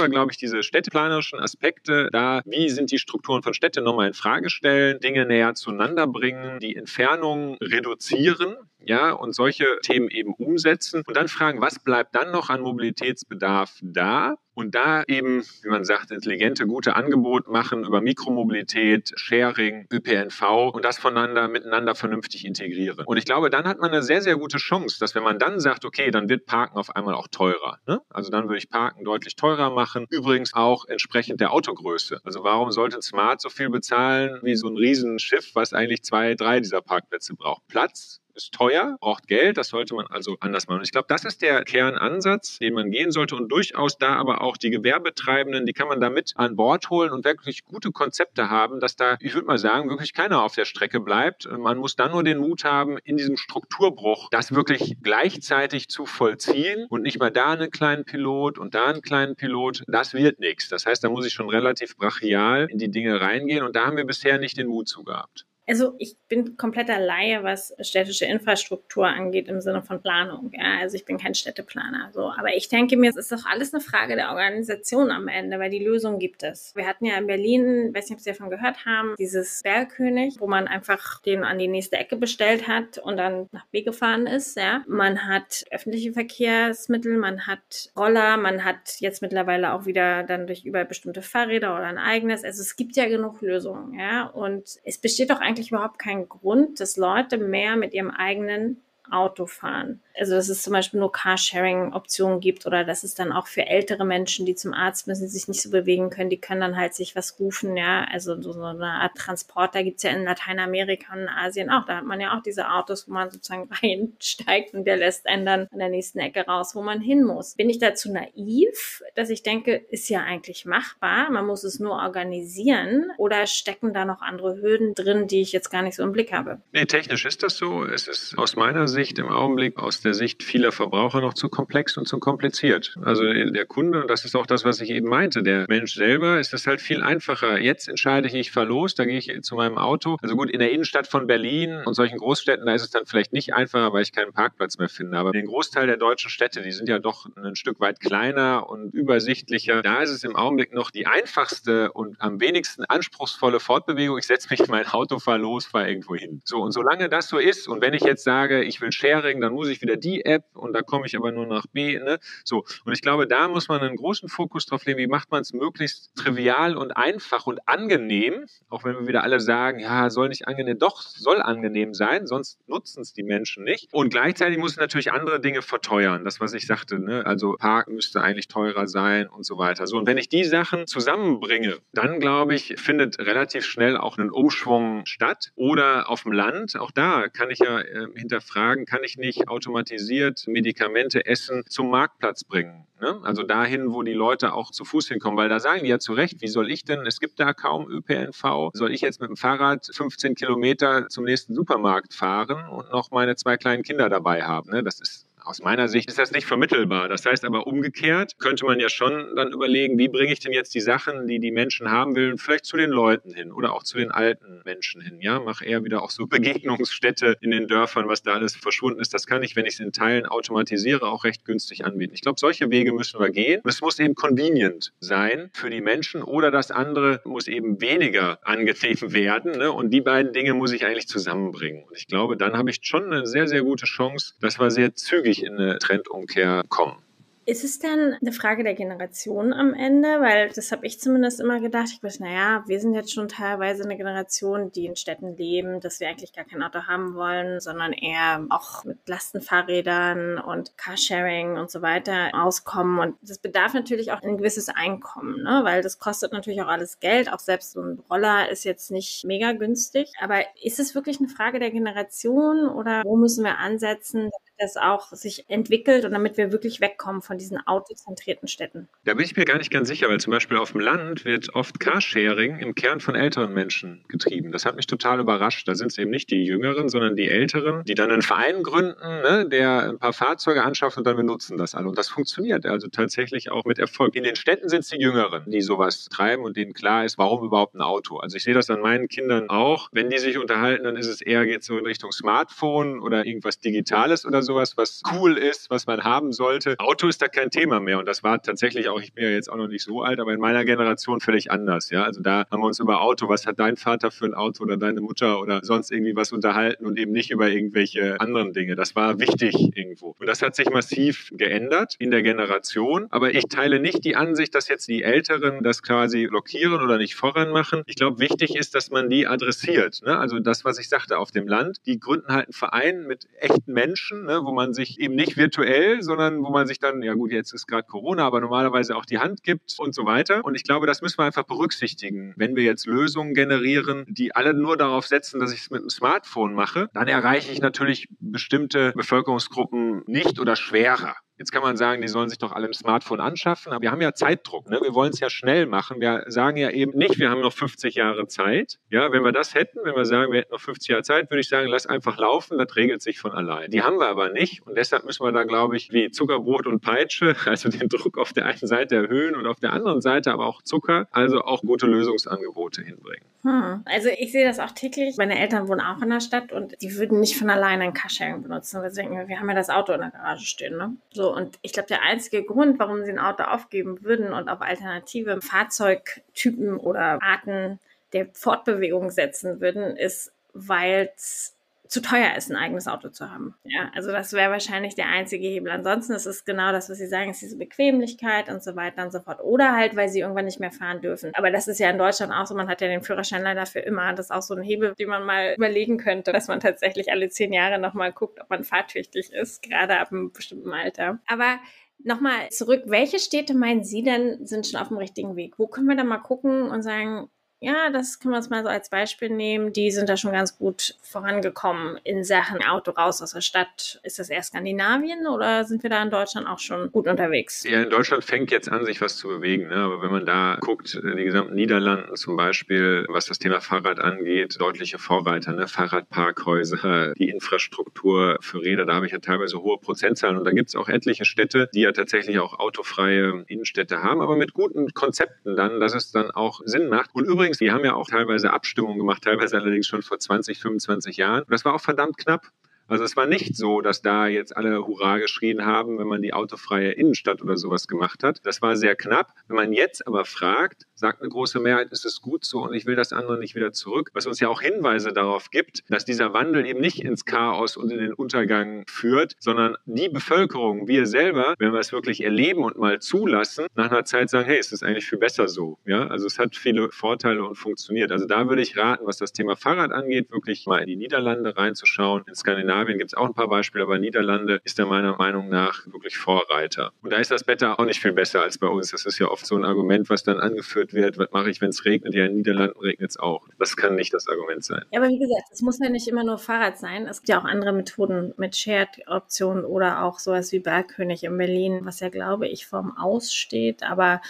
[0.00, 4.14] wir, glaube ich, diese städteplanerischen Aspekte da, wie sind die Strukturen von Städte, nochmal in
[4.14, 8.56] Frage stellen, Dinge näher zueinander bringen, die Entfernung reduzieren
[8.86, 13.78] ja, und solche Themen eben umsetzen und dann fragen, was bleibt dann noch an Mobilitätsbedarf
[13.82, 14.36] da?
[14.56, 20.82] Und da eben, wie man sagt, intelligente, gute Angebote machen über Mikromobilität, Sharing, ÖPNV und
[20.82, 23.04] das voneinander, miteinander vernünftig integrieren.
[23.04, 25.60] Und ich glaube, dann hat man eine sehr, sehr gute Chance, dass wenn man dann
[25.60, 27.80] sagt, okay, dann wird Parken auf einmal auch teurer.
[27.86, 28.00] Ne?
[28.08, 30.06] Also dann würde ich Parken deutlich teurer machen.
[30.08, 32.20] Übrigens auch entsprechend der Autogröße.
[32.24, 36.60] Also warum sollte Smart so viel bezahlen wie so ein Riesenschiff, was eigentlich zwei, drei
[36.60, 37.66] dieser Parkplätze braucht?
[37.68, 40.82] Platz, ist teuer, braucht Geld, das sollte man also anders machen.
[40.84, 44.56] Ich glaube, das ist der Kernansatz, den man gehen sollte und durchaus da aber auch
[44.56, 48.80] die Gewerbetreibenden, die kann man da mit an Bord holen und wirklich gute Konzepte haben,
[48.80, 51.48] dass da, ich würde mal sagen, wirklich keiner auf der Strecke bleibt.
[51.50, 56.86] Man muss dann nur den Mut haben, in diesem Strukturbruch das wirklich gleichzeitig zu vollziehen
[56.88, 59.82] und nicht mal da einen kleinen Pilot und da einen kleinen Pilot.
[59.86, 60.68] Das wird nichts.
[60.68, 63.96] Das heißt, da muss ich schon relativ brachial in die Dinge reingehen und da haben
[63.96, 65.46] wir bisher nicht den Mut zu gehabt.
[65.66, 70.52] Also ich bin kompletter Laie, was städtische Infrastruktur angeht im Sinne von Planung.
[70.52, 72.10] Ja, also ich bin kein Städteplaner.
[72.12, 75.58] So, aber ich denke mir, es ist doch alles eine Frage der Organisation am Ende,
[75.58, 76.74] weil die Lösung gibt es.
[76.76, 80.46] Wir hatten ja in Berlin, weiß nicht, ob Sie davon gehört haben, dieses Bergkönig, wo
[80.46, 84.56] man einfach den an die nächste Ecke bestellt hat und dann nach B gefahren ist.
[84.56, 90.46] Ja, man hat öffentliche Verkehrsmittel, man hat Roller, man hat jetzt mittlerweile auch wieder dann
[90.46, 92.44] durch über bestimmte Fahrräder oder ein eigenes.
[92.44, 93.98] Also es gibt ja genug Lösungen.
[93.98, 98.10] Ja, und es besteht doch eigentlich eigentlich überhaupt keinen Grund, dass Leute mehr mit ihrem
[98.10, 103.32] eigenen Auto fahren also dass es zum Beispiel nur Carsharing-Optionen gibt oder dass es dann
[103.32, 106.60] auch für ältere Menschen, die zum Arzt müssen, sich nicht so bewegen können, die können
[106.60, 111.12] dann halt sich was rufen, ja, also so, eine Art Transporter gibt's ja in Lateinamerika
[111.12, 114.74] und in Asien auch, da hat man ja auch diese Autos, wo man sozusagen reinsteigt
[114.74, 117.54] und der lässt einen dann an der nächsten Ecke raus, wo man hin muss.
[117.54, 121.92] Bin ich dazu naiv, dass ich denke, ist ja eigentlich machbar, man muss es nur
[121.92, 126.12] organisieren oder stecken da noch andere Hürden drin, die ich jetzt gar nicht so im
[126.12, 126.60] Blick habe?
[126.72, 127.84] Nee, technisch ist das so.
[127.84, 131.96] Es ist aus meiner Sicht im Augenblick aus der Sicht vieler Verbraucher noch zu komplex
[131.96, 132.96] und zu kompliziert.
[133.02, 136.40] Also der Kunde, und das ist auch das, was ich eben meinte, der Mensch selber
[136.40, 137.58] ist es halt viel einfacher.
[137.58, 140.16] Jetzt entscheide ich, ich fahre los, da gehe ich zu meinem Auto.
[140.22, 143.32] Also gut, in der Innenstadt von Berlin und solchen Großstädten, da ist es dann vielleicht
[143.32, 145.18] nicht einfacher, weil ich keinen Parkplatz mehr finde.
[145.18, 148.94] Aber den Großteil der deutschen Städte, die sind ja doch ein Stück weit kleiner und
[148.94, 149.82] übersichtlicher.
[149.82, 154.18] Da ist es im Augenblick noch die einfachste und am wenigsten anspruchsvolle Fortbewegung.
[154.18, 156.40] Ich setze mich in mein Auto, fahre los, fahre irgendwo hin.
[156.44, 159.52] So, und solange das so ist und wenn ich jetzt sage, ich will Sharing, dann
[159.52, 161.98] muss ich wieder die App und da komme ich aber nur nach B.
[161.98, 162.18] Ne?
[162.44, 162.64] So.
[162.84, 165.52] Und ich glaube, da muss man einen großen Fokus drauf legen, wie macht man es
[165.52, 170.48] möglichst trivial und einfach und angenehm, auch wenn wir wieder alle sagen, ja, soll nicht
[170.48, 173.92] angenehm, doch, soll angenehm sein, sonst nutzen es die Menschen nicht.
[173.92, 176.24] Und gleichzeitig muss es natürlich andere Dinge verteuern.
[176.24, 177.24] Das, was ich sagte, ne?
[177.26, 179.86] also Park müsste eigentlich teurer sein und so weiter.
[179.86, 184.30] So, und wenn ich die Sachen zusammenbringe, dann glaube ich, findet relativ schnell auch ein
[184.30, 185.52] Umschwung statt.
[185.54, 189.85] Oder auf dem Land, auch da kann ich ja äh, hinterfragen, kann ich nicht automatisch
[189.86, 192.86] automatisiert Medikamente, Essen zum Marktplatz bringen.
[193.00, 193.20] Ne?
[193.22, 196.12] Also dahin, wo die Leute auch zu Fuß hinkommen, weil da sagen die ja zu
[196.12, 199.36] Recht, wie soll ich denn, es gibt da kaum ÖPNV, soll ich jetzt mit dem
[199.36, 204.70] Fahrrad 15 Kilometer zum nächsten Supermarkt fahren und noch meine zwei kleinen Kinder dabei haben?
[204.70, 204.82] Ne?
[204.82, 207.08] Das ist Aus meiner Sicht ist das nicht vermittelbar.
[207.08, 210.74] Das heißt aber umgekehrt könnte man ja schon dann überlegen, wie bringe ich denn jetzt
[210.74, 213.96] die Sachen, die die Menschen haben will, vielleicht zu den Leuten hin oder auch zu
[213.96, 215.20] den alten Menschen hin.
[215.20, 219.14] Ja, mach eher wieder auch so Begegnungsstätte in den Dörfern, was da alles verschwunden ist.
[219.14, 222.14] Das kann ich, wenn ich es in Teilen automatisiere, auch recht günstig anbieten.
[222.14, 223.60] Ich glaube, solche Wege müssen wir gehen.
[223.62, 228.40] Und es muss eben convenient sein für die Menschen oder das andere muss eben weniger
[228.46, 229.52] angenehm werden.
[229.52, 229.70] Ne?
[229.70, 231.84] Und die beiden Dinge muss ich eigentlich zusammenbringen.
[231.84, 234.92] Und ich glaube, dann habe ich schon eine sehr, sehr gute Chance, dass wir sehr
[234.96, 237.02] zügig in eine Trendumkehr kommen.
[237.48, 240.20] Ist es dann eine Frage der Generation am Ende?
[240.20, 241.90] Weil das habe ich zumindest immer gedacht.
[241.92, 246.00] Ich weiß, naja, wir sind jetzt schon teilweise eine Generation, die in Städten leben, dass
[246.00, 251.70] wir eigentlich gar kein Auto haben wollen, sondern eher auch mit Lastenfahrrädern und Carsharing und
[251.70, 252.98] so weiter auskommen.
[252.98, 255.60] Und das bedarf natürlich auch ein gewisses Einkommen, ne?
[255.62, 257.32] weil das kostet natürlich auch alles Geld.
[257.32, 260.10] Auch selbst so ein Roller ist jetzt nicht mega günstig.
[260.20, 265.12] Aber ist es wirklich eine Frage der Generation oder wo müssen wir ansetzen, das auch
[265.12, 268.88] sich entwickelt und damit wir wirklich wegkommen von diesen autozentrierten Städten?
[269.04, 271.54] Da bin ich mir gar nicht ganz sicher, weil zum Beispiel auf dem Land wird
[271.54, 274.52] oft Carsharing im Kern von älteren Menschen getrieben.
[274.52, 275.68] Das hat mich total überrascht.
[275.68, 279.22] Da sind es eben nicht die Jüngeren, sondern die Älteren, die dann einen Verein gründen,
[279.22, 281.88] ne, der ein paar Fahrzeuge anschafft und dann benutzen das alle.
[281.88, 284.16] Und das funktioniert also tatsächlich auch mit Erfolg.
[284.16, 287.44] In den Städten sind es die Jüngeren, die sowas treiben und denen klar ist, warum
[287.44, 288.18] überhaupt ein Auto.
[288.18, 289.88] Also ich sehe das an meinen Kindern auch.
[289.92, 293.58] Wenn die sich unterhalten, dann ist es eher geht so in Richtung Smartphone oder irgendwas
[293.58, 296.76] Digitales oder sowas, was cool ist, was man haben sollte.
[296.78, 299.50] Auto ist da kein Thema mehr und das war tatsächlich auch, ich bin ja jetzt
[299.50, 301.90] auch noch nicht so alt, aber in meiner Generation völlig anders.
[301.90, 304.62] Ja, also da haben wir uns über Auto, was hat dein Vater für ein Auto
[304.64, 308.76] oder deine Mutter oder sonst irgendwie was unterhalten und eben nicht über irgendwelche anderen Dinge.
[308.76, 310.14] Das war wichtig irgendwo.
[310.18, 313.06] Und das hat sich massiv geändert in der Generation.
[313.10, 317.14] Aber ich teile nicht die Ansicht, dass jetzt die Älteren das quasi blockieren oder nicht
[317.14, 317.82] voran machen.
[317.86, 320.02] Ich glaube, wichtig ist, dass man die adressiert.
[320.04, 320.16] Ne?
[320.16, 323.72] Also das, was ich sagte, auf dem Land, die gründen halt einen Verein mit echten
[323.72, 324.35] Menschen, ne?
[324.44, 327.66] Wo man sich eben nicht virtuell, sondern wo man sich dann, ja gut, jetzt ist
[327.66, 330.44] gerade Corona, aber normalerweise auch die Hand gibt und so weiter.
[330.44, 332.34] Und ich glaube, das müssen wir einfach berücksichtigen.
[332.36, 335.90] Wenn wir jetzt Lösungen generieren, die alle nur darauf setzen, dass ich es mit dem
[335.90, 341.14] Smartphone mache, dann erreiche ich natürlich bestimmte Bevölkerungsgruppen nicht oder schwerer.
[341.38, 344.00] Jetzt kann man sagen, die sollen sich doch alle ein Smartphone anschaffen, aber wir haben
[344.00, 344.68] ja Zeitdruck.
[344.70, 344.78] Ne?
[344.82, 346.00] Wir wollen es ja schnell machen.
[346.00, 348.78] Wir sagen ja eben nicht, wir haben noch 50 Jahre Zeit.
[348.90, 351.40] Ja, wenn wir das hätten, wenn wir sagen, wir hätten noch 50 Jahre Zeit, würde
[351.40, 353.70] ich sagen, lass einfach laufen, das regelt sich von allein.
[353.70, 356.80] Die haben wir aber nicht und deshalb müssen wir da, glaube ich, wie Zuckerbrot und
[356.80, 360.46] Peitsche, also den Druck auf der einen Seite erhöhen und auf der anderen Seite aber
[360.46, 363.26] auch Zucker, also auch gute Lösungsangebote hinbringen.
[363.42, 363.82] Hm.
[363.84, 365.16] Also ich sehe das auch täglich.
[365.16, 368.42] Meine Eltern wohnen auch in der Stadt und die würden nicht von alleine ein Carsharing
[368.42, 370.76] benutzen, weil denken, wir haben ja das Auto in der Garage stehen.
[370.76, 370.96] Ne?
[371.12, 374.60] So, und ich glaube, der einzige Grund, warum sie ein Auto aufgeben würden und auf
[374.60, 377.80] alternative Fahrzeugtypen oder Arten
[378.12, 381.55] der Fortbewegung setzen würden, ist, weil es
[381.88, 383.54] zu teuer ist, ein eigenes Auto zu haben.
[383.64, 385.70] Ja, also das wäre wahrscheinlich der einzige Hebel.
[385.70, 389.12] Ansonsten ist es genau das, was Sie sagen, ist diese Bequemlichkeit und so weiter und
[389.12, 389.40] so fort.
[389.42, 391.32] Oder halt, weil sie irgendwann nicht mehr fahren dürfen.
[391.34, 392.54] Aber das ist ja in Deutschland auch so.
[392.54, 394.12] Man hat ja den Führerschein leider für immer.
[394.12, 397.28] Das ist auch so ein Hebel, den man mal überlegen könnte, dass man tatsächlich alle
[397.28, 401.18] zehn Jahre nochmal guckt, ob man fahrtüchtig ist, gerade ab einem bestimmten Alter.
[401.26, 401.58] Aber
[402.04, 405.58] Nochmal zurück, welche Städte meinen Sie denn sind schon auf dem richtigen Weg?
[405.58, 407.30] Wo können wir da mal gucken und sagen,
[407.66, 409.72] ja, das können wir uns mal so als Beispiel nehmen.
[409.72, 413.98] Die sind da schon ganz gut vorangekommen in Sachen Auto raus aus der Stadt.
[414.04, 417.64] Ist das eher Skandinavien oder sind wir da in Deutschland auch schon gut unterwegs?
[417.64, 419.66] Ja, in Deutschland fängt jetzt an, sich was zu bewegen.
[419.66, 419.74] Ne?
[419.74, 424.60] Aber wenn man da guckt, die gesamten Niederlanden zum Beispiel, was das Thema Fahrrad angeht,
[424.60, 425.66] deutliche Vorreiter, ne?
[425.66, 430.38] Fahrradparkhäuser, die Infrastruktur für Räder, da habe ich ja teilweise hohe Prozentzahlen.
[430.38, 434.36] Und da gibt es auch etliche Städte, die ja tatsächlich auch autofreie Innenstädte haben, aber
[434.36, 437.10] mit guten Konzepten dann, dass es dann auch Sinn macht.
[437.12, 440.58] Und übrigens übrigens, die haben ja auch teilweise Abstimmungen gemacht, teilweise allerdings schon vor 20,
[440.58, 441.44] 25 Jahren.
[441.48, 442.46] Das war auch verdammt knapp.
[442.88, 446.32] Also es war nicht so, dass da jetzt alle Hurra geschrien haben, wenn man die
[446.32, 448.40] autofreie Innenstadt oder sowas gemacht hat.
[448.44, 449.32] Das war sehr knapp.
[449.48, 452.86] Wenn man jetzt aber fragt, sagt eine große Mehrheit, ist es gut so und ich
[452.86, 454.10] will das andere nicht wieder zurück.
[454.14, 457.90] Was uns ja auch Hinweise darauf gibt, dass dieser Wandel eben nicht ins Chaos und
[457.90, 462.78] in den Untergang führt, sondern die Bevölkerung, wir selber, wenn wir es wirklich erleben und
[462.78, 465.78] mal zulassen, nach einer Zeit sagen, hey, ist es eigentlich viel besser so.
[465.86, 468.12] Ja, also es hat viele Vorteile und funktioniert.
[468.12, 471.56] Also da würde ich raten, was das Thema Fahrrad angeht, wirklich mal in die Niederlande
[471.56, 475.16] reinzuschauen, in Skandinavien Skandinavien gibt es auch ein paar Beispiele, aber Niederlande ist da meiner
[475.16, 476.92] Meinung nach wirklich Vorreiter.
[477.02, 478.90] Und da ist das Wetter auch nicht viel besser als bei uns.
[478.90, 481.18] Das ist ja oft so ein Argument, was dann angeführt wird.
[481.18, 482.14] Was mache ich, wenn es regnet?
[482.14, 483.48] Ja, in Niederlanden regnet es auch.
[483.58, 484.84] Das kann nicht das Argument sein.
[484.90, 487.06] Ja, aber wie gesagt, es muss ja nicht immer nur Fahrrad sein.
[487.06, 491.80] Es gibt ja auch andere Methoden mit Shared-Optionen oder auch sowas wie Bergkönig in Berlin,
[491.84, 493.82] was ja, glaube ich, vorm Aus steht.
[493.82, 494.20] Aber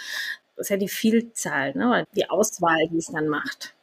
[0.55, 2.05] das ist ja die Vielzahl, ne?
[2.15, 3.76] die Auswahl, die es dann macht.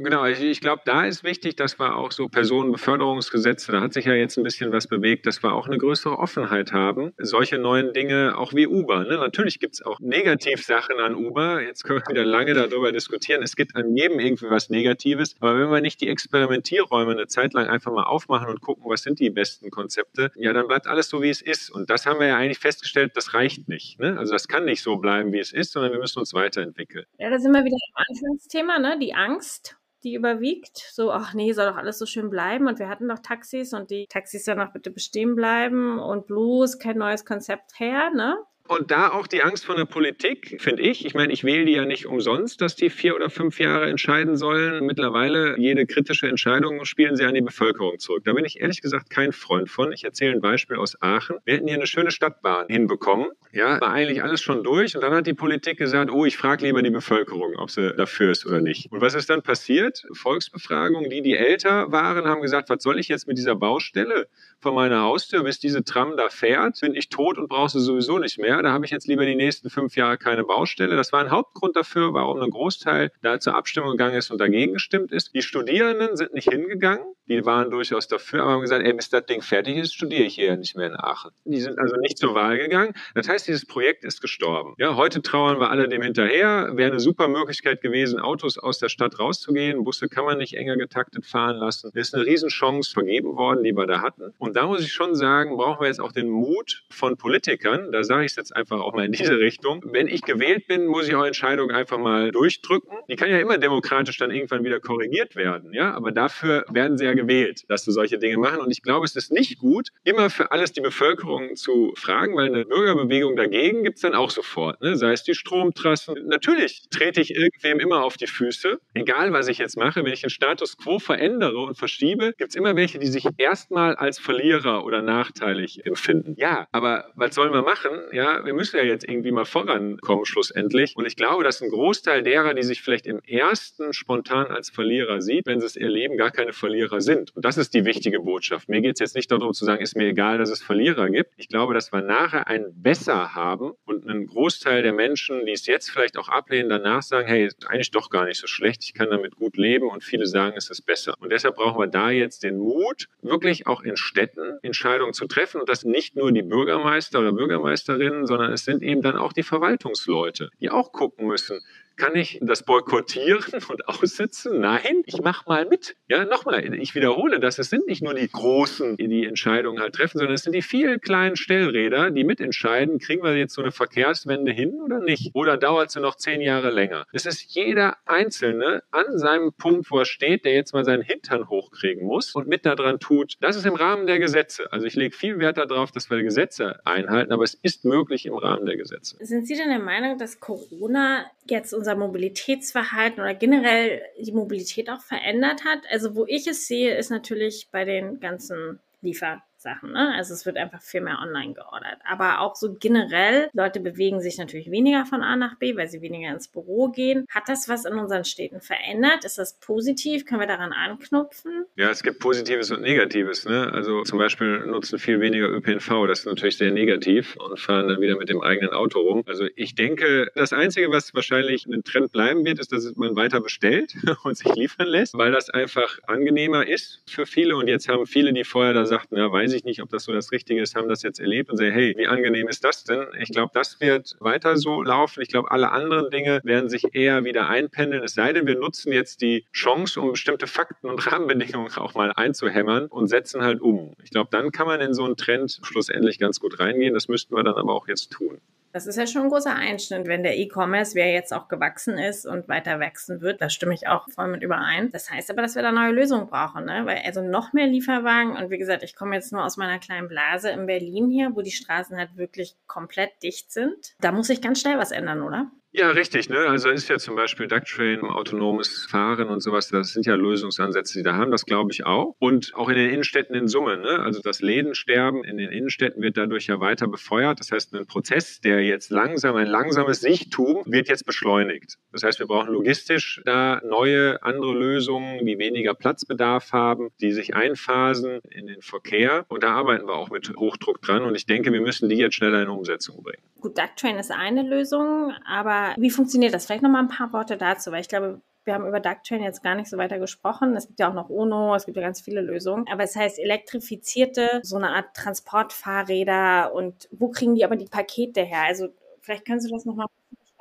[0.00, 4.04] Genau, ich, ich glaube, da ist wichtig, dass wir auch so Personenbeförderungsgesetze, da hat sich
[4.04, 7.12] ja jetzt ein bisschen was bewegt, dass wir auch eine größere Offenheit haben.
[7.18, 9.02] Solche neuen Dinge, auch wie Uber.
[9.02, 9.16] Ne?
[9.16, 11.60] Natürlich gibt es auch Negativsachen an Uber.
[11.62, 13.42] Jetzt können wir wieder lange darüber diskutieren.
[13.42, 15.34] Es gibt an jedem irgendwie was Negatives.
[15.40, 19.02] Aber wenn wir nicht die Experimentierräume eine Zeit lang einfach mal aufmachen und gucken, was
[19.02, 21.70] sind die besten Konzepte, ja, dann bleibt alles so, wie es ist.
[21.70, 23.98] Und das haben wir ja eigentlich festgestellt, das reicht nicht.
[23.98, 24.16] Ne?
[24.16, 27.04] Also das kann nicht so bleiben, wie es ist, sondern wir müssen uns weiterentwickeln.
[27.18, 28.96] Ja, da sind wir wieder am Anfangsthema, ne?
[29.00, 30.78] die Angst die überwiegt.
[30.92, 32.66] So, ach nee, soll doch alles so schön bleiben.
[32.66, 36.78] Und wir hatten doch Taxis und die Taxis sollen doch bitte bestehen bleiben und bloß
[36.78, 38.36] kein neues Konzept her, ne?
[38.68, 41.06] Und da auch die Angst von der Politik, finde ich.
[41.06, 44.36] Ich meine, ich wähle die ja nicht umsonst, dass die vier oder fünf Jahre entscheiden
[44.36, 44.84] sollen.
[44.84, 48.24] Mittlerweile, jede kritische Entscheidung spielen sie an die Bevölkerung zurück.
[48.26, 49.90] Da bin ich ehrlich gesagt kein Freund von.
[49.92, 51.38] Ich erzähle ein Beispiel aus Aachen.
[51.46, 53.28] Wir hätten hier eine schöne Stadtbahn hinbekommen.
[53.52, 54.94] Ja, war eigentlich alles schon durch.
[54.94, 58.32] Und dann hat die Politik gesagt, oh, ich frage lieber die Bevölkerung, ob sie dafür
[58.32, 58.92] ist oder nicht.
[58.92, 60.04] Und was ist dann passiert?
[60.12, 64.28] Volksbefragung, die, die älter waren, haben gesagt, was soll ich jetzt mit dieser Baustelle
[64.60, 68.18] vor meiner Haustür, bis diese Tram da fährt, bin ich tot und brauche sie sowieso
[68.18, 70.96] nicht mehr da habe ich jetzt lieber die nächsten fünf Jahre keine Baustelle.
[70.96, 74.74] Das war ein Hauptgrund dafür, warum ein Großteil da zur Abstimmung gegangen ist und dagegen
[74.74, 75.34] gestimmt ist.
[75.34, 79.26] Die Studierenden sind nicht hingegangen, die waren durchaus dafür, aber haben gesagt, ey, bis das
[79.26, 81.30] Ding fertig ist, studiere ich hier ja nicht mehr in Aachen.
[81.44, 82.94] Die sind also nicht zur Wahl gegangen.
[83.14, 84.74] Das heißt, dieses Projekt ist gestorben.
[84.78, 86.70] Ja, heute trauern wir alle dem hinterher.
[86.74, 89.84] Wäre eine super Möglichkeit gewesen, Autos aus der Stadt rauszugehen.
[89.84, 91.90] Busse kann man nicht enger getaktet fahren lassen.
[91.94, 94.32] Ist eine Riesenchance vergeben worden, die wir da hatten.
[94.38, 97.92] Und da muss ich schon sagen, brauchen wir jetzt auch den Mut von Politikern.
[97.92, 99.82] Da sage ich es jetzt einfach auch mal in diese Richtung.
[99.84, 102.98] Wenn ich gewählt bin, muss ich auch Entscheidungen einfach mal durchdrücken.
[103.08, 105.72] Die kann ja immer demokratisch dann irgendwann wieder korrigiert werden.
[105.72, 108.60] Ja, aber dafür werden sie ja gewählt, dass sie solche Dinge machen.
[108.60, 112.46] Und ich glaube, es ist nicht gut, immer für alles die Bevölkerung zu fragen, weil
[112.46, 114.80] eine Bürgerbewegung dagegen gibt es dann auch sofort.
[114.80, 114.96] Ne?
[114.96, 116.26] Sei es die Stromtrassen.
[116.26, 120.04] Natürlich trete ich irgendwem immer auf die Füße, egal was ich jetzt mache.
[120.04, 123.96] Wenn ich den Status quo verändere und verschiebe, gibt es immer welche, die sich erstmal
[123.96, 126.34] als Verlierer oder nachteilig empfinden.
[126.36, 127.90] Ja, aber was sollen wir machen?
[128.12, 130.94] Ja, wir müssen ja jetzt irgendwie mal vorankommen schlussendlich.
[130.96, 135.20] Und ich glaube, dass ein Großteil derer, die sich vielleicht im ersten spontan als Verlierer
[135.20, 137.34] sieht, wenn sie es erleben, gar keine Verlierer sind.
[137.36, 138.68] Und das ist die wichtige Botschaft.
[138.68, 141.32] Mir geht es jetzt nicht darum zu sagen, ist mir egal, dass es Verlierer gibt.
[141.36, 145.66] Ich glaube, dass wir nachher ein Besser haben und einen Großteil der Menschen, die es
[145.66, 148.94] jetzt vielleicht auch ablehnen, danach sagen, hey, ist eigentlich doch gar nicht so schlecht, ich
[148.94, 151.14] kann damit gut leben und viele sagen, es ist besser.
[151.20, 155.60] Und deshalb brauchen wir da jetzt den Mut, wirklich auch in Städten Entscheidungen zu treffen
[155.60, 159.42] und das nicht nur die Bürgermeister oder Bürgermeisterinnen, sondern es sind eben dann auch die
[159.42, 161.60] Verwaltungsleute, die auch gucken müssen,
[161.98, 164.60] kann ich das boykottieren und aussitzen?
[164.60, 165.96] Nein, ich mache mal mit.
[166.08, 167.58] Ja, nochmal, ich wiederhole das.
[167.58, 170.62] Es sind nicht nur die Großen, die die Entscheidungen halt treffen, sondern es sind die
[170.62, 175.34] vielen kleinen Stellräder, die mitentscheiden, kriegen wir jetzt so eine Verkehrswende hin oder nicht?
[175.34, 177.06] Oder dauert sie noch zehn Jahre länger?
[177.12, 181.48] Es ist jeder Einzelne an seinem Punkt, wo er steht, der jetzt mal seinen Hintern
[181.48, 183.34] hochkriegen muss und mit daran tut.
[183.40, 184.72] Das ist im Rahmen der Gesetze.
[184.72, 188.34] Also ich lege viel Wert darauf, dass wir Gesetze einhalten, aber es ist möglich im
[188.34, 189.16] Rahmen der Gesetze.
[189.20, 195.00] Sind Sie denn der Meinung, dass Corona jetzt unser Mobilitätsverhalten oder generell die Mobilität auch
[195.00, 195.80] verändert hat.
[195.90, 199.92] Also wo ich es sehe, ist natürlich bei den ganzen Liefer Sachen.
[199.92, 200.14] Ne?
[200.14, 201.98] Also es wird einfach viel mehr online geordert.
[202.04, 206.00] Aber auch so generell, Leute bewegen sich natürlich weniger von A nach B, weil sie
[206.00, 207.26] weniger ins Büro gehen.
[207.30, 209.24] Hat das was in unseren Städten verändert?
[209.24, 210.24] Ist das positiv?
[210.24, 211.66] Können wir daran anknüpfen?
[211.76, 213.44] Ja, es gibt Positives und Negatives.
[213.44, 213.70] Ne?
[213.72, 216.06] Also zum Beispiel nutzen viel weniger ÖPNV.
[216.06, 219.24] Das ist natürlich sehr negativ und fahren dann wieder mit dem eigenen Auto rum.
[219.26, 223.40] Also ich denke, das Einzige, was wahrscheinlich ein Trend bleiben wird, ist, dass man weiter
[223.40, 227.56] bestellt und sich liefern lässt, weil das einfach angenehmer ist für viele.
[227.56, 230.04] Und jetzt haben viele, die vorher da sagten, ja, weiß weiß ich nicht, ob das
[230.04, 232.84] so das Richtige ist, haben das jetzt erlebt und sagen, hey, wie angenehm ist das
[232.84, 233.06] denn?
[233.18, 235.22] Ich glaube, das wird weiter so laufen.
[235.22, 238.04] Ich glaube, alle anderen Dinge werden sich eher wieder einpendeln.
[238.04, 242.12] Es sei denn, wir nutzen jetzt die Chance, um bestimmte Fakten und Rahmenbedingungen auch mal
[242.12, 243.94] einzuhämmern und setzen halt um.
[244.04, 246.92] Ich glaube, dann kann man in so einen Trend schlussendlich ganz gut reingehen.
[246.92, 248.38] Das müssten wir dann aber auch jetzt tun.
[248.72, 252.26] Das ist ja schon ein großer Einschnitt, wenn der E-Commerce, wer jetzt auch gewachsen ist
[252.26, 254.90] und weiter wachsen wird, da stimme ich auch voll mit überein.
[254.90, 256.82] Das heißt aber, dass wir da neue Lösungen brauchen, ne?
[256.84, 260.08] Weil also noch mehr Lieferwagen und wie gesagt, ich komme jetzt nur aus meiner kleinen
[260.08, 263.94] Blase in Berlin hier, wo die Straßen halt wirklich komplett dicht sind.
[264.00, 265.50] Da muss sich ganz schnell was ändern, oder?
[265.78, 266.28] Ja, richtig.
[266.28, 266.38] Ne?
[266.38, 271.04] Also ist ja zum Beispiel Ducktrain, autonomes Fahren und sowas, das sind ja Lösungsansätze, die
[271.04, 272.16] da haben, das glaube ich auch.
[272.18, 273.76] Und auch in den Innenstädten in Summe.
[273.76, 274.00] Ne?
[274.00, 277.38] Also das Lädensterben in den Innenstädten wird dadurch ja weiter befeuert.
[277.38, 281.76] Das heißt, ein Prozess, der jetzt langsam, ein langsames Sichtum, wird jetzt beschleunigt.
[281.92, 287.36] Das heißt, wir brauchen logistisch da neue, andere Lösungen, die weniger Platzbedarf haben, die sich
[287.36, 289.26] einphasen in den Verkehr.
[289.28, 291.04] Und da arbeiten wir auch mit Hochdruck dran.
[291.04, 293.22] Und ich denke, wir müssen die jetzt schneller in Umsetzung bringen.
[293.40, 296.46] Gut, Ducktrain ist eine Lösung, aber wie funktioniert das?
[296.46, 299.42] Vielleicht noch mal ein paar Worte dazu, weil ich glaube, wir haben über Ducktrain jetzt
[299.42, 300.56] gar nicht so weiter gesprochen.
[300.56, 302.66] Es gibt ja auch noch UNO, es gibt ja ganz viele Lösungen.
[302.72, 308.22] Aber es heißt elektrifizierte, so eine Art Transportfahrräder und wo kriegen die aber die Pakete
[308.22, 308.44] her?
[308.46, 308.68] Also
[309.00, 309.86] vielleicht können Sie das nochmal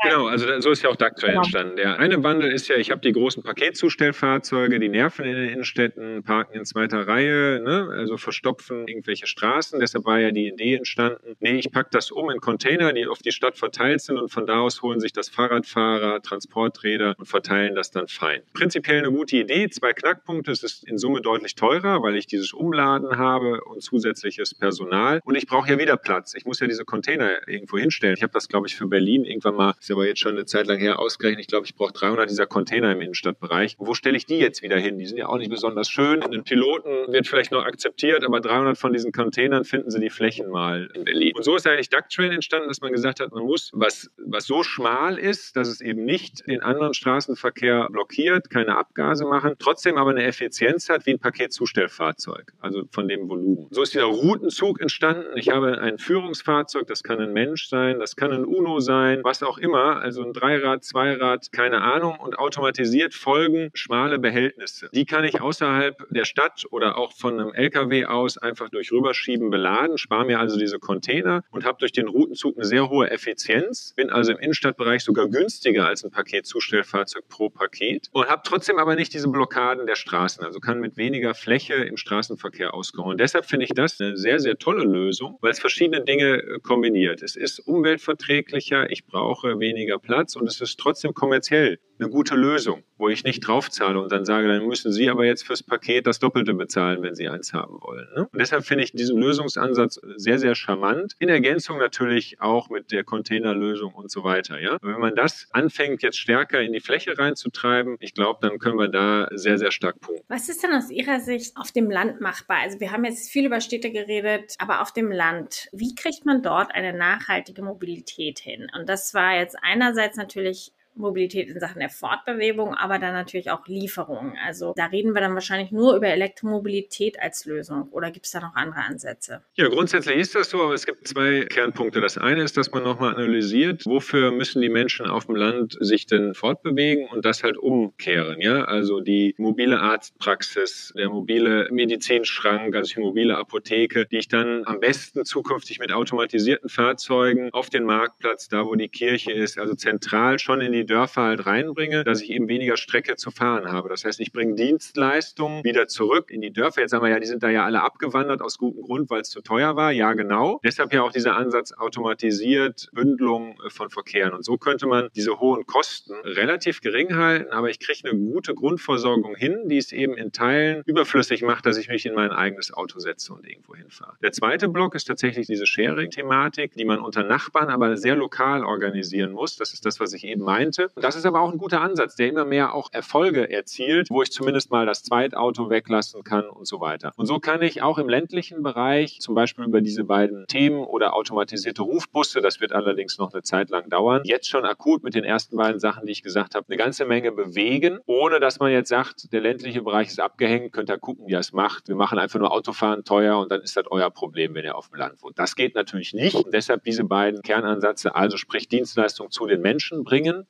[0.04, 1.42] Genau, also so ist ja auch Ducktrail genau.
[1.42, 1.76] entstanden.
[1.76, 6.24] Der eine Wandel ist ja, ich habe die großen Paketzustellfahrzeuge, die nerven in den Innenstädten,
[6.24, 7.90] parken in zweiter Reihe, ne?
[7.92, 9.80] also verstopfen irgendwelche Straßen.
[9.80, 13.20] Deshalb war ja die Idee entstanden, nee, ich packe das um in Container, die auf
[13.20, 17.74] die Stadt verteilt sind und von da aus holen sich das Fahrradfahrer, Transporträder und verteilen
[17.74, 18.42] das dann fein.
[18.54, 20.52] Prinzipiell eine gute Idee, zwei Knackpunkte.
[20.52, 25.22] Es ist in Summe deutlich teurer, weil ich dieses Umladen habe und zusätzliches Personal.
[25.26, 26.36] Und ich brauche ja wieder Platz.
[26.36, 28.16] Ich muss ja diese Container irgendwo hinstellen.
[28.16, 30.68] Ich habe das, glaube ich, für Berlin irgendwann mal ist aber jetzt schon eine Zeit
[30.68, 31.42] lang her ausgerechnet.
[31.42, 33.76] Ich glaube, ich brauche 300 dieser Container im Innenstadtbereich.
[33.80, 34.98] Wo stelle ich die jetzt wieder hin?
[34.98, 36.22] Die sind ja auch nicht besonders schön.
[36.22, 40.10] In den Piloten wird vielleicht noch akzeptiert, aber 300 von diesen Containern finden Sie die
[40.10, 41.34] Flächen mal in Berlin.
[41.36, 44.64] Und so ist eigentlich Ducktrain entstanden, dass man gesagt hat, man muss, was, was so
[44.64, 50.12] schmal ist, dass es eben nicht den anderen Straßenverkehr blockiert, keine Abgase machen, trotzdem aber
[50.12, 53.68] eine Effizienz hat wie ein Paketzustellfahrzeug, also von dem Volumen.
[53.72, 55.28] So ist dieser Routenzug entstanden.
[55.36, 59.44] Ich habe ein Führungsfahrzeug, das kann ein Mensch sein, das kann ein UNO sein, was
[59.44, 64.90] auch immer Thema, also ein Dreirad, Zweirad, keine Ahnung, und automatisiert folgen schmale Behältnisse.
[64.94, 69.50] Die kann ich außerhalb der Stadt oder auch von einem LKW aus einfach durch Rüberschieben
[69.50, 73.94] beladen, spare mir also diese Container und habe durch den Routenzug eine sehr hohe Effizienz,
[73.96, 78.96] bin also im Innenstadtbereich sogar günstiger als ein Paketzustellfahrzeug pro Paket und habe trotzdem aber
[78.96, 82.74] nicht diese Blockaden der Straßen, also kann mit weniger Fläche im Straßenverkehr.
[82.74, 86.60] Und deshalb finde ich das eine sehr, sehr tolle Lösung, weil es verschiedene Dinge äh,
[86.60, 87.22] kombiniert.
[87.22, 89.67] Es ist umweltverträglicher, ich brauche weniger
[90.00, 94.26] Platz und es ist trotzdem kommerziell eine gute Lösung, wo ich nicht draufzahle und dann
[94.26, 97.80] sage, dann müssen Sie aber jetzt fürs Paket das Doppelte bezahlen, wenn Sie eins haben
[97.82, 98.08] wollen.
[98.16, 98.28] Ne?
[98.32, 101.16] Und deshalb finde ich diesen Lösungsansatz sehr, sehr charmant.
[101.20, 104.60] In Ergänzung natürlich auch mit der Containerlösung und so weiter.
[104.60, 104.78] Ja?
[104.82, 108.88] wenn man das anfängt, jetzt stärker in die Fläche reinzutreiben, ich glaube, dann können wir
[108.88, 110.26] da sehr, sehr stark punkten.
[110.28, 112.58] Was ist denn aus Ihrer Sicht auf dem Land machbar?
[112.62, 116.42] Also wir haben jetzt viel über Städte geredet, aber auf dem Land, wie kriegt man
[116.42, 118.68] dort eine nachhaltige Mobilität hin?
[118.78, 123.68] Und das war jetzt einerseits natürlich Mobilität in Sachen der Fortbewegung, aber dann natürlich auch
[123.68, 124.38] Lieferungen.
[124.46, 128.40] Also da reden wir dann wahrscheinlich nur über Elektromobilität als Lösung oder gibt es da
[128.40, 129.42] noch andere Ansätze?
[129.56, 132.02] Ja, grundsätzlich ist das so, aber es gibt zwei Kernpunkte.
[132.02, 136.06] Das eine ist, dass man nochmal analysiert, wofür müssen die Menschen auf dem Land sich
[136.06, 138.42] denn fortbewegen und das halt umkehren.
[138.42, 144.64] Ja, also die mobile Arztpraxis, der mobile Medizinschrank, also die mobile Apotheke, die ich dann
[144.66, 149.76] am besten zukünftig mit automatisierten Fahrzeugen auf den Marktplatz, da wo die Kirche ist, also
[149.76, 153.90] zentral schon in die Dörfer halt reinbringe, dass ich eben weniger Strecke zu fahren habe.
[153.90, 156.82] Das heißt, ich bringe Dienstleistungen wieder zurück in die Dörfer.
[156.82, 159.30] Jetzt sagen wir ja, die sind da ja alle abgewandert aus gutem Grund, weil es
[159.30, 159.92] zu teuer war.
[159.92, 160.60] Ja, genau.
[160.64, 164.34] Deshalb ja auch dieser Ansatz automatisiert, Bündelung äh, von Verkehren.
[164.34, 168.56] Und so könnte man diese hohen Kosten relativ gering halten, aber ich kriege eine gute
[168.56, 172.74] Grundversorgung hin, die es eben in Teilen überflüssig macht, dass ich mich in mein eigenes
[172.74, 174.16] Auto setze und irgendwo hinfahre.
[174.22, 179.32] Der zweite Block ist tatsächlich diese Sharing-Thematik, die man unter Nachbarn aber sehr lokal organisieren
[179.32, 179.58] muss.
[179.58, 181.02] Das ist das, was ich eben meinte könnte.
[181.02, 184.32] Das ist aber auch ein guter Ansatz, der immer mehr auch Erfolge erzielt, wo ich
[184.32, 187.12] zumindest mal das Zweitauto weglassen kann und so weiter.
[187.16, 191.14] Und so kann ich auch im ländlichen Bereich zum Beispiel über diese beiden Themen oder
[191.14, 195.24] automatisierte Rufbusse, das wird allerdings noch eine Zeit lang dauern, jetzt schon akut mit den
[195.24, 198.90] ersten beiden Sachen, die ich gesagt habe, eine ganze Menge bewegen, ohne dass man jetzt
[198.90, 201.88] sagt, der ländliche Bereich ist abgehängt, könnt ihr gucken, wie er es macht.
[201.88, 204.90] Wir machen einfach nur Autofahren teuer und dann ist das euer Problem, wenn ihr auf
[204.90, 205.38] dem Land wohnt.
[205.40, 206.36] Das geht natürlich nicht.
[206.36, 210.46] Und deshalb diese beiden Kernansätze, also sprich Dienstleistung zu den Menschen bringen,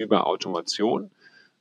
[0.00, 1.10] über Automation.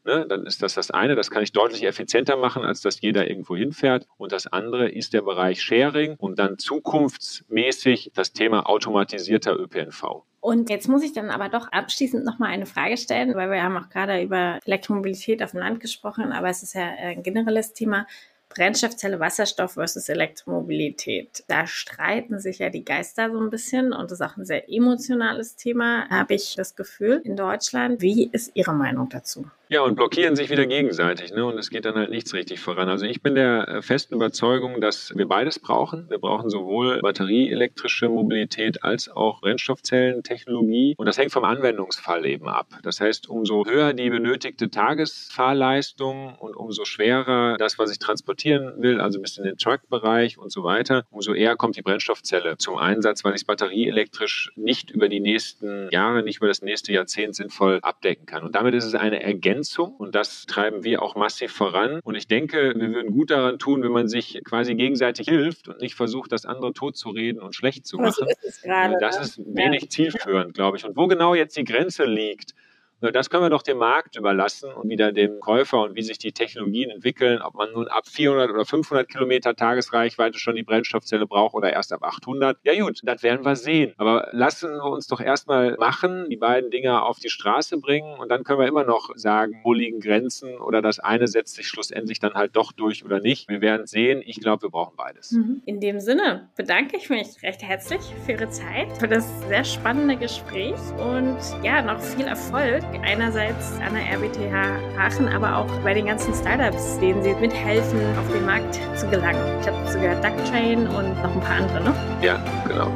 [0.06, 3.30] Ne, dann ist das das eine, das kann ich deutlich effizienter machen, als dass jeder
[3.30, 4.08] irgendwo hinfährt.
[4.18, 10.24] Und das andere ist der Bereich Sharing und dann zukunftsmäßig das Thema automatisierter ÖPNV.
[10.40, 13.76] Und jetzt muss ich dann aber doch abschließend nochmal eine Frage stellen, weil wir haben
[13.76, 18.08] auch gerade über Elektromobilität auf dem Land gesprochen, aber es ist ja ein generelles Thema.
[18.50, 21.44] Brennstoffzelle Wasserstoff versus Elektromobilität.
[21.48, 24.70] Da streiten sich ja die Geister so ein bisschen und das ist auch ein sehr
[24.70, 28.02] emotionales Thema, habe ich das Gefühl in Deutschland.
[28.02, 29.46] Wie ist Ihre Meinung dazu?
[29.72, 31.46] Ja, und blockieren sich wieder gegenseitig, ne?
[31.46, 32.90] Und es geht dann halt nichts richtig voran.
[32.90, 36.10] Also ich bin der äh, festen Überzeugung, dass wir beides brauchen.
[36.10, 40.96] Wir brauchen sowohl batterieelektrische Mobilität als auch Brennstoffzellentechnologie.
[40.98, 42.66] Und das hängt vom Anwendungsfall eben ab.
[42.82, 49.00] Das heißt, umso höher die benötigte Tagesfahrleistung und umso schwerer das, was ich transportieren will,
[49.00, 53.24] also bis in den Truck-Bereich und so weiter, umso eher kommt die Brennstoffzelle zum Einsatz,
[53.24, 57.78] weil ich es batterieelektrisch nicht über die nächsten Jahre, nicht über das nächste Jahrzehnt sinnvoll
[57.84, 58.42] abdecken kann.
[58.42, 62.00] Und damit ist es eine Ergänzung Ergänzung und das treiben wir auch massiv voran.
[62.04, 65.82] Und ich denke, wir würden gut daran tun, wenn man sich quasi gegenseitig hilft und
[65.82, 68.26] nicht versucht, das andere tot zu reden und schlecht zu machen.
[68.42, 69.22] So ist grade, das ne?
[69.24, 69.90] ist wenig ja.
[69.90, 70.86] zielführend, glaube ich.
[70.86, 72.54] Und wo genau jetzt die Grenze liegt,
[73.02, 76.34] Das können wir doch dem Markt überlassen und wieder dem Käufer und wie sich die
[76.34, 81.56] Technologien entwickeln, ob man nun ab 400 oder 500 Kilometer Tagesreichweite schon die Brennstoffzelle braucht
[81.56, 82.58] oder erst ab 800.
[82.64, 83.94] Ja gut, das werden wir sehen.
[83.98, 88.30] Aber lassen wir uns doch erstmal machen, die beiden Dinger auf die Straße bringen und
[88.30, 92.20] dann können wir immer noch sagen, wo liegen Grenzen oder das eine setzt sich schlussendlich
[92.20, 93.48] dann halt doch durch oder nicht.
[93.48, 94.22] Wir werden sehen.
[94.26, 95.32] Ich glaube, wir brauchen beides.
[95.32, 95.62] Mhm.
[95.66, 100.18] In dem Sinne bedanke ich mich recht herzlich für Ihre Zeit, für das sehr spannende
[100.18, 106.06] Gespräch und ja, noch viel Erfolg einerseits an der RWTH Aachen, aber auch bei den
[106.06, 109.42] ganzen Startups, denen Sie mithelfen, auf den Markt zu gelangen.
[109.62, 111.94] Ich habe dazu gehört Duckchain und noch ein paar andere, ne?
[112.22, 112.38] Ja,
[112.68, 112.92] genau.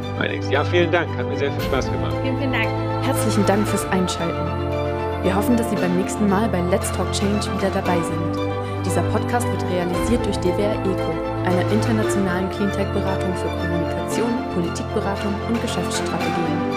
[0.50, 1.10] Ja, vielen Dank.
[1.18, 2.14] Hat mir sehr viel Spaß gemacht.
[2.22, 2.68] Vielen, vielen Dank.
[3.04, 4.74] Herzlichen Dank fürs Einschalten.
[5.24, 8.44] Wir hoffen, dass Sie beim nächsten Mal bei Let's Talk Change wieder dabei sind.
[8.86, 11.12] Dieser Podcast wird realisiert durch DWR ECO,
[11.46, 16.73] einer internationalen Cleantech-Beratung für Kommunikation, Politikberatung und Geschäftsstrategien.